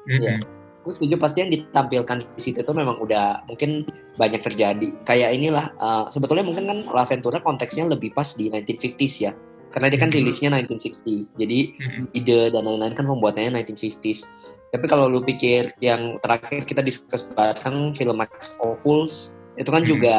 Iya. 0.09 0.41
Hmm. 0.41 0.41
Gue 0.87 0.93
setuju 0.97 1.21
pasti 1.21 1.45
yang 1.45 1.53
ditampilkan 1.53 2.25
di 2.25 2.41
situ 2.41 2.65
itu 2.65 2.73
memang 2.73 2.97
udah 2.97 3.45
mungkin 3.45 3.85
banyak 4.17 4.41
terjadi. 4.41 4.89
Kayak 5.05 5.37
inilah 5.37 5.67
uh, 5.77 6.09
sebetulnya 6.09 6.49
mungkin 6.49 6.65
kan 6.65 6.79
La 6.89 7.05
Ventura 7.05 7.45
konteksnya 7.45 7.85
lebih 7.93 8.17
pas 8.17 8.33
di 8.33 8.49
1950s 8.49 9.15
ya. 9.21 9.37
Karena 9.69 9.93
dia 9.93 10.01
kan 10.01 10.11
hmm. 10.11 10.19
rilisnya 10.21 10.49
1960. 10.55 11.39
Jadi 11.39 11.59
hmm. 11.77 12.05
ide 12.17 12.53
dan 12.53 12.63
lain-lain 12.65 12.95
kan 12.97 13.05
pembuatannya 13.05 13.65
1950s 13.65 14.29
tapi 14.69 14.85
kalau 14.85 15.09
lu 15.09 15.25
pikir 15.25 15.73
yang 15.81 16.17
terakhir 16.21 16.69
kita 16.69 16.85
diskus 16.85 17.25
bareng 17.33 17.97
film 17.97 18.21
Max 18.21 18.53
Opuls 18.61 19.41
itu 19.57 19.69
kan 19.73 19.83
hmm. 19.85 19.91
juga 19.91 20.17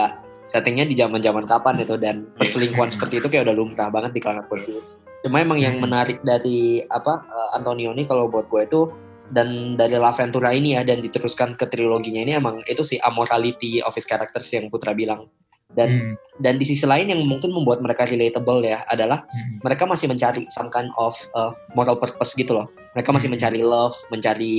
settingnya 0.49 0.89
di 0.89 0.97
zaman 0.97 1.21
zaman 1.21 1.45
kapan 1.45 1.85
itu 1.85 1.93
dan 2.01 2.25
iya. 2.25 2.37
perselingkuhan 2.41 2.89
seperti 2.89 3.21
itu 3.21 3.29
kayak 3.29 3.45
udah 3.45 3.55
lumrah 3.55 3.93
banget 3.93 4.17
di 4.17 4.19
kalangan 4.25 4.49
politikus. 4.49 4.97
Cuma 5.21 5.45
emang 5.45 5.61
yang 5.61 5.77
menarik 5.77 6.17
dari 6.25 6.81
apa 6.89 7.21
uh, 7.29 7.49
Antonioni 7.53 8.09
kalau 8.09 8.25
buat 8.25 8.49
gue 8.49 8.65
itu 8.65 8.89
dan 9.29 9.77
dari 9.77 9.93
La 10.01 10.09
Ventura 10.09 10.49
ini 10.49 10.73
ya 10.73 10.81
dan 10.81 11.05
diteruskan 11.05 11.53
ke 11.53 11.69
triloginya 11.69 12.25
ini 12.25 12.33
emang 12.33 12.65
itu 12.65 12.81
sih 12.81 12.97
amorality 13.05 13.85
of 13.85 13.93
his 13.93 14.09
characters 14.09 14.49
yang 14.49 14.73
Putra 14.73 14.97
bilang 14.97 15.29
dan 15.77 15.89
hmm. 15.89 16.13
dan 16.41 16.57
di 16.57 16.65
sisi 16.65 16.81
lain 16.89 17.13
yang 17.13 17.21
mungkin 17.29 17.53
membuat 17.53 17.81
mereka 17.85 18.09
relatable 18.09 18.61
ya 18.65 18.81
adalah 18.89 19.25
hmm. 19.29 19.61
mereka 19.61 19.85
masih 19.85 20.09
mencari 20.09 20.49
some 20.49 20.73
kind 20.73 20.89
of 20.97 21.13
uh, 21.37 21.53
moral 21.77 21.97
purpose 21.97 22.33
gitu 22.33 22.57
loh 22.57 22.67
mereka 22.97 23.13
masih 23.13 23.29
hmm. 23.29 23.37
mencari 23.37 23.61
love 23.61 23.97
mencari 24.09 24.53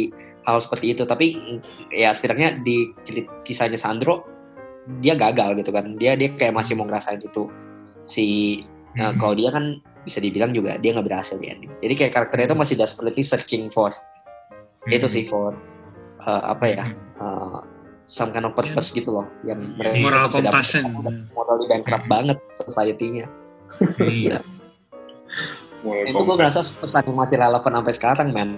hal 0.47 0.57
seperti 0.63 0.95
itu 0.95 1.03
tapi 1.05 1.37
ya 1.91 2.15
setidaknya 2.15 2.63
di 2.63 2.95
cerita 3.03 3.31
kisahnya 3.43 3.77
Sandro 3.77 4.25
dia 5.03 5.19
gagal 5.19 5.59
gitu 5.61 5.71
kan 5.75 5.99
dia 5.99 6.15
dia 6.15 6.31
kayak 6.33 6.57
masih 6.57 6.79
mau 6.79 6.87
ngerasain 6.87 7.21
itu 7.21 7.51
si 8.07 8.27
uh, 8.99 9.13
kalau 9.19 9.35
dia 9.35 9.51
kan 9.51 9.83
bisa 10.07 10.23
dibilang 10.23 10.55
juga 10.55 10.81
dia 10.81 10.97
nggak 10.97 11.07
berhasil 11.11 11.37
ya 11.43 11.59
jadi 11.83 11.95
kayak 11.95 12.13
karakternya 12.15 12.55
itu 12.55 12.57
masih 12.57 12.75
desperately 12.79 13.25
searching 13.27 13.69
for 13.69 13.91
hmm. 13.91 14.95
itu 14.95 15.07
sih 15.11 15.27
for 15.27 15.59
uh, 16.25 16.43
apa 16.55 16.65
ya 16.71 16.85
uh, 17.21 17.61
some 18.11 18.35
kind 18.35 18.43
of 18.43 18.59
purpose 18.59 18.91
yeah. 18.91 18.97
gitu 18.99 19.11
loh 19.15 19.27
yang 19.47 19.79
mereka 19.79 20.03
moral 20.03 20.27
compassion. 20.27 20.83
Moral 21.31 21.57
bankrupt 21.71 22.05
hmm. 22.11 22.13
banget 22.13 22.39
society-nya. 22.59 23.31
Iya. 24.03 24.43
Itu 26.11 26.21
gue 26.21 26.37
ngerasa 26.37 26.61
pesan 26.61 27.09
yang 27.09 27.17
masih 27.17 27.39
relevan 27.39 27.73
sampai 27.79 27.95
sekarang 27.95 28.29
man. 28.35 28.51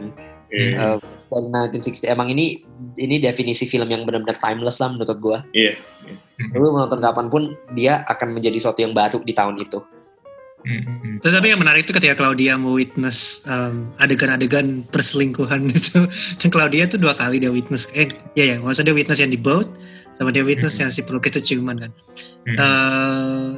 Yeah. 0.53 0.99
uh, 0.99 0.99
dari 1.33 1.81
1960 1.81 2.13
emang 2.13 2.29
ini 2.29 2.61
ini 3.01 3.17
definisi 3.17 3.65
film 3.65 3.89
yang 3.89 4.05
benar-benar 4.05 4.37
timeless 4.37 4.85
lah 4.85 4.93
menurut 4.93 5.17
gue 5.17 5.39
iya. 5.57 5.73
Yeah. 6.05 6.61
lu 6.61 6.77
menonton 6.77 7.01
kapan 7.01 7.33
pun 7.33 7.57
dia 7.73 8.05
akan 8.05 8.37
menjadi 8.37 8.61
sesuatu 8.61 8.85
yang 8.85 8.93
baru 8.93 9.25
di 9.25 9.33
tahun 9.33 9.57
itu 9.57 9.81
Mm-hmm. 10.63 11.19
Terus 11.23 11.35
tapi 11.35 11.51
yang 11.51 11.61
menarik 11.61 11.87
itu 11.87 11.93
ketika 11.95 12.15
Claudia 12.15 12.55
mau 12.55 12.79
witness 12.79 13.43
um, 13.51 13.91
adegan-adegan 13.99 14.87
perselingkuhan 14.95 15.67
itu, 15.79 16.07
kan 16.39 16.49
Claudia 16.51 16.87
tuh 16.87 17.03
dua 17.03 17.15
kali 17.19 17.43
dia 17.43 17.51
witness, 17.51 17.91
eh 17.93 18.07
ya 18.39 18.55
ya, 18.55 18.57
maksudnya 18.63 18.95
dia 18.95 18.97
witness 19.03 19.21
yang 19.21 19.33
di 19.35 19.41
boat, 19.41 19.67
sama 20.15 20.31
dia 20.31 20.47
witness 20.47 20.79
mm-hmm. 20.79 20.89
yang 20.89 20.91
si 20.95 21.01
pelukis 21.03 21.31
itu 21.39 21.55
ciuman 21.55 21.77
kan. 21.89 21.91
Mm-hmm. 22.47 22.57
Uh, 22.59 23.51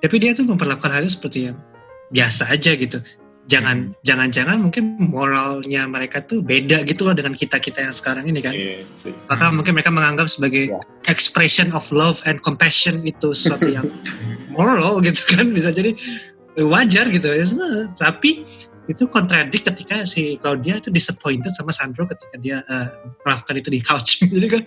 tapi 0.00 0.16
dia 0.20 0.32
tuh 0.36 0.44
memperlakukan 0.48 0.92
hal 0.92 1.04
itu 1.04 1.16
seperti 1.16 1.38
yang 1.52 1.56
biasa 2.12 2.52
aja 2.52 2.72
gitu. 2.76 2.98
Jangan 3.48 3.76
mm-hmm. 3.90 4.04
jangan-jangan 4.04 4.56
mungkin 4.60 4.84
moralnya 5.00 5.88
mereka 5.88 6.20
tuh 6.22 6.44
beda 6.44 6.84
gitu 6.84 7.08
loh 7.08 7.16
dengan 7.16 7.32
kita 7.32 7.56
kita 7.56 7.88
yang 7.88 7.94
sekarang 7.96 8.28
ini 8.28 8.40
kan. 8.44 8.52
Yeah, 8.52 8.84
Maka 9.32 9.48
mungkin 9.48 9.72
mereka 9.74 9.90
menganggap 9.90 10.28
sebagai 10.28 10.76
yeah. 10.76 10.82
expression 11.08 11.72
of 11.72 11.88
love 11.88 12.20
and 12.28 12.38
compassion 12.44 13.00
itu 13.02 13.32
sesuatu 13.32 13.66
yang 13.72 13.88
moral 14.54 14.98
gitu 15.00 15.22
kan 15.30 15.46
bisa 15.54 15.70
jadi 15.70 15.94
wajar 16.58 17.06
gitu 17.10 17.30
ya 17.30 17.46
tapi 17.94 18.42
itu 18.90 19.06
kontradik 19.06 19.62
ketika 19.62 20.02
si 20.02 20.34
Claudia 20.42 20.82
itu 20.82 20.90
disappointed 20.90 21.54
sama 21.54 21.70
Sandro 21.70 22.10
ketika 22.10 22.34
dia 22.40 22.58
uh, 22.66 22.90
melakukan 23.22 23.54
itu 23.62 23.68
di 23.70 23.80
couch 23.84 24.10
jadi 24.34 24.46
kan 24.50 24.62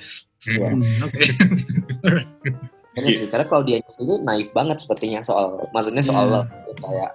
yeah. 0.48 0.72
hmm, 0.72 0.98
oke 1.04 1.16
okay. 1.18 2.54
Benar 2.94 3.10
sih, 3.10 3.26
karena 3.26 3.46
Claudia 3.50 3.82
sendiri 3.90 4.22
naif 4.22 4.54
banget 4.54 4.78
sepertinya 4.78 5.26
soal, 5.26 5.66
maksudnya 5.74 6.06
soal 6.06 6.30
yeah. 6.30 6.46
love, 6.46 6.50
kayak 6.78 7.12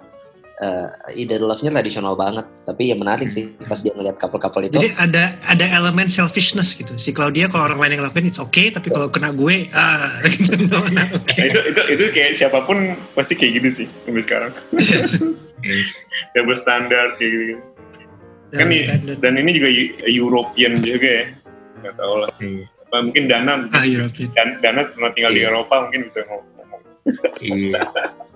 uh, 0.59 0.87
ide 1.15 1.39
love-nya 1.39 1.71
tradisional 1.71 2.13
banget. 2.13 2.45
Tapi 2.67 2.91
ya 2.91 2.95
menarik 2.95 3.31
sih 3.31 3.55
pas 3.65 3.79
dia 3.79 3.95
ngeliat 3.95 4.19
couple-couple 4.19 4.67
itu. 4.67 4.75
Jadi 4.77 4.89
ada 4.99 5.35
ada 5.47 5.65
elemen 5.65 6.11
selfishness 6.11 6.75
gitu. 6.75 6.93
Si 6.99 7.15
Claudia 7.15 7.49
kalau 7.49 7.71
orang 7.71 7.79
lain 7.79 7.91
yang 7.99 8.03
lakuin 8.05 8.29
it's 8.29 8.39
okay, 8.39 8.69
tapi 8.69 8.91
kalau 8.91 9.09
kena 9.09 9.33
gue 9.33 9.71
ah 9.73 10.19
gitu. 10.27 10.55
nah, 10.93 11.07
okay. 11.15 11.49
itu 11.49 11.59
itu 11.73 11.81
itu 11.97 12.03
kayak 12.13 12.31
siapa 12.35 12.61
pun 12.67 12.99
pasti 13.15 13.39
kayak 13.39 13.63
gitu 13.63 13.69
sih 13.83 13.87
sampai 14.05 14.23
sekarang. 14.23 14.51
Double 16.35 16.57
standar 16.61 17.15
kayak 17.17 17.31
gitu. 17.31 17.55
Kan 18.49 18.73
standard. 18.73 19.17
dan 19.21 19.37
ini 19.37 19.61
juga 19.61 19.69
European 20.09 20.81
juga 20.83 21.09
ya. 21.23 21.25
Gak 21.79 21.95
tau 21.95 22.27
lah. 22.27 22.31
Hmm. 22.41 22.67
Apa, 22.89 23.05
mungkin 23.05 23.29
Dana 23.29 23.69
ah, 23.69 23.85
European. 23.85 24.33
Dan, 24.33 24.47
Dana 24.65 24.89
pernah 24.89 25.13
tinggal 25.13 25.37
di 25.37 25.45
iya. 25.45 25.53
Eropa 25.53 25.85
mungkin 25.85 26.09
bisa 26.09 26.25
ngomong. 26.25 26.81
Iya. 27.37 27.85